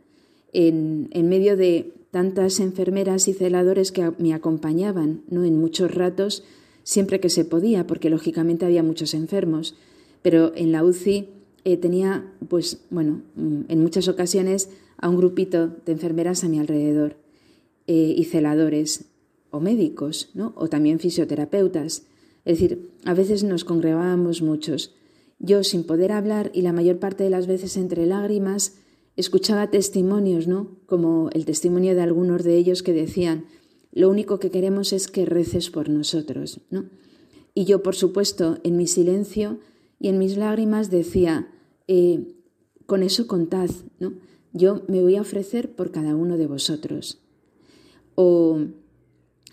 en, 0.53 1.07
en, 1.11 1.29
medio 1.29 1.57
de 1.57 1.93
tantas 2.11 2.59
enfermeras 2.59 3.27
y 3.27 3.33
celadores 3.33 3.91
que 3.91 4.11
me 4.19 4.33
acompañaban 4.33 5.23
¿no? 5.29 5.43
en 5.45 5.59
muchos 5.59 5.93
ratos, 5.93 6.43
siempre 6.83 7.19
que 7.19 7.29
se 7.29 7.45
podía, 7.45 7.87
porque 7.87 8.09
lógicamente 8.09 8.65
había 8.65 8.83
muchos 8.83 9.13
enfermos, 9.13 9.75
pero 10.21 10.51
en 10.55 10.71
la 10.71 10.83
UCI 10.83 11.29
eh, 11.63 11.77
tenía, 11.77 12.31
pues 12.47 12.81
bueno, 12.89 13.21
mm, 13.35 13.61
en 13.67 13.81
muchas 13.81 14.07
ocasiones 14.07 14.69
a 14.97 15.09
un 15.09 15.17
grupito 15.17 15.67
de 15.85 15.91
enfermeras 15.91 16.43
a 16.43 16.49
mi 16.49 16.59
alrededor 16.59 17.17
eh, 17.87 18.13
y 18.15 18.23
celadores 18.25 19.05
o 19.49 19.59
médicos, 19.59 20.29
¿no? 20.33 20.53
o 20.55 20.69
también 20.69 20.99
fisioterapeutas. 20.99 22.03
Es 22.45 22.59
decir, 22.59 22.89
a 23.05 23.13
veces 23.13 23.43
nos 23.43 23.65
congregábamos 23.65 24.41
muchos. 24.41 24.95
Yo, 25.39 25.63
sin 25.63 25.83
poder 25.83 26.11
hablar 26.11 26.51
y 26.53 26.61
la 26.61 26.73
mayor 26.73 26.99
parte 26.99 27.23
de 27.23 27.29
las 27.29 27.47
veces 27.47 27.77
entre 27.77 28.05
lágrimas, 28.05 28.75
escuchaba 29.15 29.69
testimonios, 29.69 30.47
¿no? 30.47 30.77
Como 30.85 31.29
el 31.33 31.45
testimonio 31.45 31.95
de 31.95 32.01
algunos 32.01 32.43
de 32.43 32.55
ellos 32.55 32.83
que 32.83 32.93
decían, 32.93 33.45
lo 33.91 34.09
único 34.09 34.39
que 34.39 34.51
queremos 34.51 34.93
es 34.93 35.07
que 35.07 35.25
reces 35.25 35.69
por 35.69 35.89
nosotros, 35.89 36.61
¿no? 36.69 36.85
Y 37.53 37.65
yo, 37.65 37.83
por 37.83 37.95
supuesto, 37.95 38.59
en 38.63 38.77
mi 38.77 38.87
silencio 38.87 39.59
y 39.99 40.07
en 40.07 40.17
mis 40.17 40.37
lágrimas 40.37 40.89
decía, 40.89 41.49
eh, 41.87 42.35
con 42.85 43.03
eso 43.03 43.27
contad, 43.27 43.69
¿no? 43.99 44.13
Yo 44.53 44.83
me 44.87 45.01
voy 45.01 45.15
a 45.15 45.21
ofrecer 45.21 45.75
por 45.75 45.91
cada 45.91 46.15
uno 46.15 46.37
de 46.37 46.47
vosotros. 46.47 47.19
O 48.15 48.59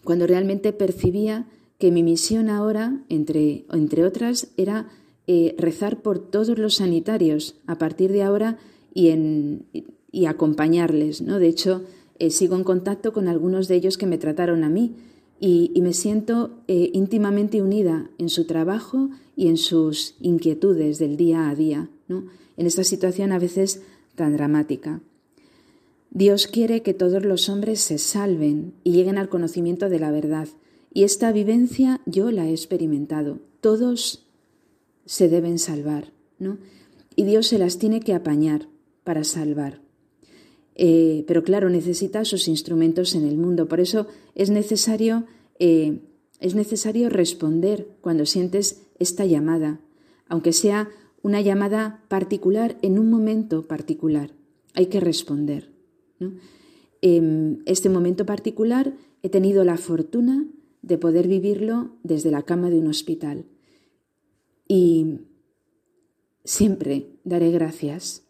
cuando 0.05 0.26
realmente 0.26 0.72
percibía 0.72 1.49
que 1.78 1.93
mi 1.93 2.03
misión 2.03 2.49
ahora, 2.51 3.05
entre, 3.09 3.66
entre 3.70 4.05
otras, 4.05 4.49
era 4.57 4.89
eh, 5.26 5.55
rezar 5.59 6.03
por 6.03 6.18
todos 6.18 6.59
los 6.59 6.76
sanitarios 6.76 7.57
a 7.66 7.78
partir 7.78 8.11
de 8.11 8.22
ahora 8.22 8.59
y, 8.93 9.11
y 10.11 10.26
acompañarles. 10.26 11.22
¿no? 11.22 11.39
De 11.39 11.49
hecho, 11.49 11.84
eh, 12.19 12.31
sigo 12.31 12.57
en 12.57 12.64
contacto 12.64 13.12
con 13.12 13.29
algunos 13.29 13.69
de 13.69 13.77
ellos 13.77 13.99
que 13.99 14.07
me 14.07 14.19
trataron 14.19 14.64
a 14.64 14.69
mí 14.69 14.95
y, 15.41 15.73
me 15.81 15.93
siento 15.93 16.51
eh, 16.66 16.91
íntimamente 16.93 17.62
unida 17.62 18.11
en 18.19 18.29
su 18.29 18.45
trabajo 18.45 19.11
y 19.37 19.49
en 19.49 19.57
sus 19.57 20.16
inquietudes 20.21 20.99
del 20.99 21.16
día 21.16 21.49
a 21.49 21.55
día, 21.55 21.89
¿no? 22.09 22.25
en 22.57 22.66
esta 22.66 22.83
situación 22.83 23.31
a 23.33 23.39
veces 23.39 23.83
tan 24.16 24.37
dramática. 24.37 25.01
Dios 26.11 26.47
quiere 26.47 26.83
que 26.83 26.95
todos 26.95 27.25
los 27.25 27.49
hombres 27.49 27.81
se 27.81 27.99
salven 27.99 28.75
y 28.83 28.93
lleguen 28.93 29.19
al 29.19 29.29
conocimiento 29.29 29.89
de 29.89 30.01
la 30.01 30.11
verdad. 30.11 30.49
Y 30.93 31.05
esta 31.05 31.31
vivencia 31.33 32.01
yo 32.07 32.31
la 32.31 32.47
he 32.49 32.51
experimentado. 32.51 33.39
Todos 33.61 34.27
se 35.05 35.29
deben 35.29 35.59
salvar, 35.59 36.12
¿no? 36.39 36.59
Y 37.14 37.25
Dios 37.25 37.47
se 37.47 37.59
las 37.59 37.79
tiene 37.79 38.01
que 38.01 38.14
apañar 38.14 38.69
para 39.05 39.23
salvar. 39.23 39.81
Eh, 40.81 41.24
pero 41.26 41.43
claro, 41.43 41.68
necesita 41.68 42.24
sus 42.24 42.47
instrumentos 42.47 43.16
en 43.16 43.26
el 43.26 43.37
mundo. 43.37 43.66
Por 43.66 43.81
eso 43.81 44.07
es 44.37 44.49
necesario, 44.49 45.26
eh, 45.59 46.01
es 46.39 46.55
necesario 46.55 47.11
responder 47.11 47.89
cuando 48.01 48.24
sientes 48.24 48.87
esta 49.01 49.26
llamada, 49.26 49.81
aunque 50.29 50.53
sea 50.53 50.89
una 51.20 51.41
llamada 51.41 52.05
particular 52.07 52.79
en 52.81 53.01
un 53.01 53.11
momento 53.11 53.66
particular. 53.66 54.31
Hay 54.72 54.87
que 54.87 55.01
responder. 55.01 55.72
En 57.01 57.62
este 57.66 57.89
momento 57.89 58.24
particular 58.24 58.95
he 59.22 59.29
tenido 59.29 59.64
la 59.64 59.79
fortuna 59.79 60.47
de 60.83 60.97
poder 60.97 61.26
vivirlo 61.26 61.97
desde 62.05 62.31
la 62.31 62.43
cama 62.43 62.70
de 62.70 62.79
un 62.79 62.87
hospital. 62.87 63.47
Y 64.68 65.22
siempre 66.45 67.18
daré 67.24 67.51
gracias. 67.51 68.28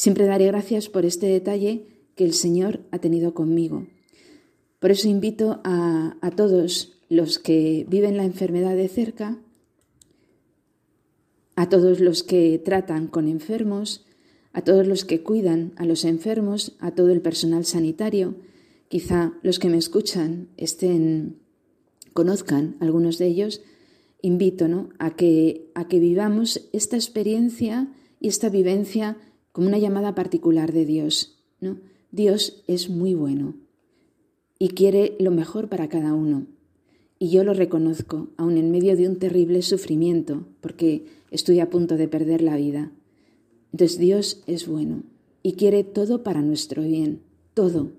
Siempre 0.00 0.24
daré 0.24 0.46
gracias 0.46 0.88
por 0.88 1.04
este 1.04 1.26
detalle 1.26 1.84
que 2.16 2.24
el 2.24 2.32
Señor 2.32 2.80
ha 2.90 3.00
tenido 3.00 3.34
conmigo. 3.34 3.86
Por 4.78 4.90
eso 4.92 5.08
invito 5.08 5.60
a, 5.62 6.16
todos 6.36 6.94
los 7.10 7.38
que 7.38 7.84
viven 7.86 8.16
la 8.16 8.24
enfermedad 8.24 8.74
de 8.76 8.88
cerca, 8.88 9.36
a 11.54 11.68
todos 11.68 12.00
los 12.00 12.22
que 12.22 12.58
tratan 12.64 13.08
con 13.08 13.28
enfermos, 13.28 14.06
a 14.54 14.62
todos 14.62 14.86
los 14.86 15.04
que 15.04 15.22
cuidan 15.22 15.74
a 15.76 15.84
los 15.84 16.06
enfermos, 16.06 16.78
a 16.78 16.92
todo 16.92 17.10
el 17.10 17.20
personal 17.20 17.66
sanitario. 17.66 18.36
Quizá 18.88 19.34
los 19.42 19.58
que 19.58 19.68
me 19.68 19.76
escuchan 19.76 20.48
estén, 20.56 21.40
conozcan 22.14 22.78
algunos 22.80 23.18
de 23.18 23.26
ellos. 23.26 23.60
Invito 24.22 24.66
¿no? 24.66 24.88
a, 24.98 25.10
que, 25.14 25.70
a 25.74 25.88
que 25.88 26.00
vivamos 26.00 26.70
esta 26.72 26.96
experiencia 26.96 27.92
y 28.18 28.28
esta 28.28 28.48
vivencia 28.48 29.18
como 29.52 29.68
una 29.68 29.78
llamada 29.78 30.14
particular 30.14 30.72
de 30.72 30.84
Dios. 30.86 31.38
¿no? 31.60 31.78
Dios 32.12 32.62
es 32.66 32.88
muy 32.90 33.14
bueno 33.14 33.54
y 34.58 34.68
quiere 34.68 35.16
lo 35.18 35.30
mejor 35.30 35.68
para 35.68 35.88
cada 35.88 36.14
uno. 36.14 36.46
Y 37.18 37.30
yo 37.30 37.44
lo 37.44 37.52
reconozco, 37.52 38.28
aun 38.36 38.56
en 38.56 38.70
medio 38.70 38.96
de 38.96 39.06
un 39.06 39.16
terrible 39.16 39.60
sufrimiento, 39.62 40.46
porque 40.60 41.04
estoy 41.30 41.60
a 41.60 41.68
punto 41.68 41.96
de 41.96 42.08
perder 42.08 42.40
la 42.40 42.56
vida. 42.56 42.92
Entonces 43.72 43.98
Dios 43.98 44.42
es 44.46 44.66
bueno 44.66 45.02
y 45.42 45.52
quiere 45.52 45.84
todo 45.84 46.22
para 46.22 46.42
nuestro 46.42 46.82
bien, 46.82 47.20
todo. 47.54 47.92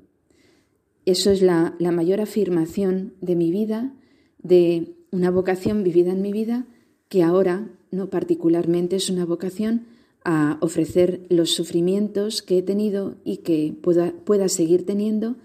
Eso 1.05 1.31
es 1.31 1.41
la, 1.41 1.75
mayor 1.79 2.21
afirmación 2.21 3.13
de 3.21 3.35
mi 3.35 3.51
vida, 3.51 3.93
de 4.41 4.93
una 5.11 5.31
vocación 5.31 5.83
vivida 5.83 6.11
en 6.11 6.21
mi 6.21 6.31
vida, 6.31 6.67
que 7.09 7.23
ahora, 7.23 7.69
no 7.89 8.09
particularmente, 8.09 8.95
es 8.95 9.09
una 9.09 9.25
vocación 9.25 9.87
a 10.23 10.57
ofrecer 10.61 11.25
los 11.29 11.51
sufrimientos 11.51 12.41
que 12.41 12.59
he 12.59 12.61
tenido 12.61 13.15
y 13.23 13.37
que 13.37 13.73
pueda, 13.81 14.13
pueda 14.23 14.49
seguir 14.49 14.85
teniendo, 14.85 15.35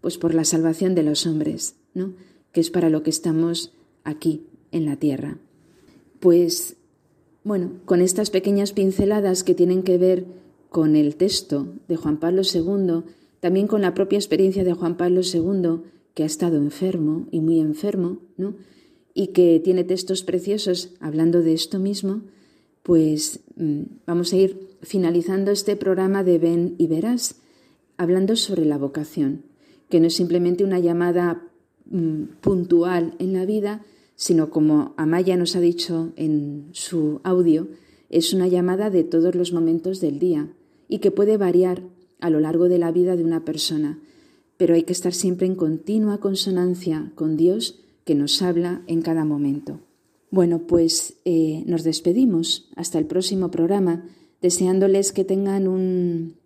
pues 0.00 0.18
por 0.18 0.34
la 0.34 0.44
salvación 0.44 0.94
de 0.94 1.02
los 1.02 1.26
hombres, 1.26 1.76
¿no? 1.94 2.14
que 2.52 2.60
es 2.60 2.70
para 2.70 2.90
lo 2.90 3.02
que 3.02 3.10
estamos 3.10 3.72
aquí 4.04 4.46
en 4.70 4.86
la 4.86 4.96
tierra. 4.96 5.38
Pues 6.20 6.76
bueno, 7.44 7.72
con 7.84 8.00
estas 8.00 8.30
pequeñas 8.30 8.72
pinceladas 8.72 9.42
que 9.42 9.54
tienen 9.54 9.82
que 9.82 9.98
ver 9.98 10.24
con 10.68 10.96
el 10.96 11.16
texto 11.16 11.68
de 11.88 11.96
Juan 11.96 12.18
Pablo 12.18 12.42
II, 12.42 13.02
también 13.40 13.66
con 13.66 13.82
la 13.82 13.94
propia 13.94 14.18
experiencia 14.18 14.64
de 14.64 14.72
Juan 14.72 14.96
Pablo 14.96 15.20
II, 15.22 15.82
que 16.14 16.22
ha 16.22 16.26
estado 16.26 16.56
enfermo 16.56 17.26
y 17.30 17.40
muy 17.40 17.60
enfermo, 17.60 18.18
¿no? 18.36 18.54
y 19.14 19.28
que 19.28 19.60
tiene 19.62 19.84
textos 19.84 20.22
preciosos 20.22 20.94
hablando 21.00 21.42
de 21.42 21.52
esto 21.52 21.78
mismo, 21.78 22.22
pues 22.82 23.40
mm, 23.56 23.82
vamos 24.06 24.32
a 24.32 24.36
ir 24.36 24.76
finalizando 24.82 25.50
este 25.50 25.76
programa 25.76 26.24
de 26.24 26.38
Ven 26.38 26.74
y 26.78 26.86
Verás, 26.86 27.36
hablando 27.96 28.36
sobre 28.36 28.64
la 28.64 28.78
vocación, 28.78 29.42
que 29.88 30.00
no 30.00 30.08
es 30.08 30.16
simplemente 30.16 30.64
una 30.64 30.80
llamada 30.80 31.42
mm, 31.86 32.24
puntual 32.40 33.14
en 33.18 33.32
la 33.32 33.46
vida, 33.46 33.82
sino 34.16 34.50
como 34.50 34.94
Amaya 34.96 35.36
nos 35.36 35.56
ha 35.56 35.60
dicho 35.60 36.12
en 36.16 36.68
su 36.72 37.20
audio, 37.22 37.68
es 38.10 38.32
una 38.34 38.48
llamada 38.48 38.90
de 38.90 39.04
todos 39.04 39.34
los 39.34 39.52
momentos 39.52 40.00
del 40.00 40.18
día 40.18 40.48
y 40.88 40.98
que 40.98 41.10
puede 41.10 41.36
variar 41.36 41.82
a 42.20 42.30
lo 42.30 42.40
largo 42.40 42.68
de 42.68 42.78
la 42.78 42.92
vida 42.92 43.16
de 43.16 43.24
una 43.24 43.44
persona, 43.44 43.98
pero 44.56 44.74
hay 44.74 44.82
que 44.82 44.92
estar 44.92 45.14
siempre 45.14 45.46
en 45.46 45.54
continua 45.54 46.20
consonancia 46.20 47.10
con 47.14 47.36
Dios 47.36 47.80
que 48.04 48.14
nos 48.14 48.42
habla 48.42 48.82
en 48.86 49.02
cada 49.02 49.24
momento. 49.24 49.80
Bueno, 50.32 50.66
pues 50.66 51.18
eh, 51.26 51.62
nos 51.66 51.84
despedimos 51.84 52.70
hasta 52.74 52.98
el 52.98 53.04
próximo 53.04 53.50
programa, 53.50 54.08
deseándoles 54.40 55.12
que 55.12 55.24
tengan 55.24 55.68
un, 55.68 56.38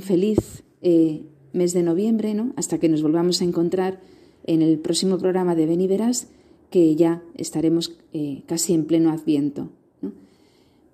feliz 0.00 0.62
eh, 0.80 1.24
mes 1.52 1.72
de 1.72 1.82
noviembre, 1.82 2.34
¿no? 2.34 2.52
hasta 2.54 2.78
que 2.78 2.88
nos 2.88 3.02
volvamos 3.02 3.40
a 3.40 3.44
encontrar 3.44 4.00
en 4.44 4.62
el 4.62 4.78
próximo 4.78 5.18
programa 5.18 5.56
de 5.56 5.66
Ven 5.66 5.80
y 5.80 5.88
Verás, 5.88 6.28
que 6.70 6.94
ya 6.94 7.20
estaremos 7.34 7.98
eh, 8.12 8.44
casi 8.46 8.74
en 8.74 8.84
pleno 8.84 9.10
adviento. 9.10 9.70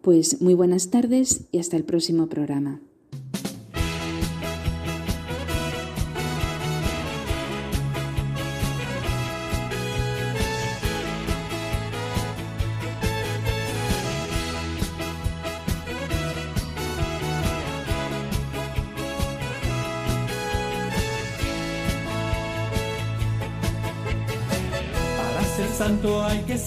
Pues 0.01 0.41
muy 0.41 0.55
buenas 0.55 0.89
tardes 0.89 1.49
y 1.53 1.59
hasta 1.59 1.77
el 1.77 1.85
próximo 1.85 2.31
programa. 2.31 2.81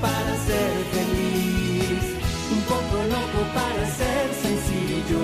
Para 0.00 0.36
ser 0.46 0.72
feliz, 0.92 2.04
un 2.52 2.62
poco 2.72 2.96
loco 3.14 3.40
para 3.54 3.86
ser 4.00 4.26
sencillo, 4.42 5.22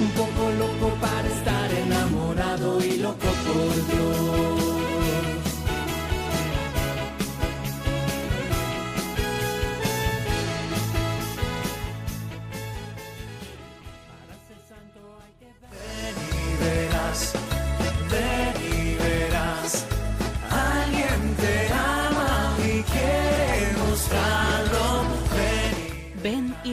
un 0.00 0.10
poco 0.20 0.50
loco 0.58 0.94
para 1.00 1.28
estar 1.28 1.72
enamorado 1.72 2.84
y 2.84 2.98
loco 2.98 3.28
por. 3.44 3.93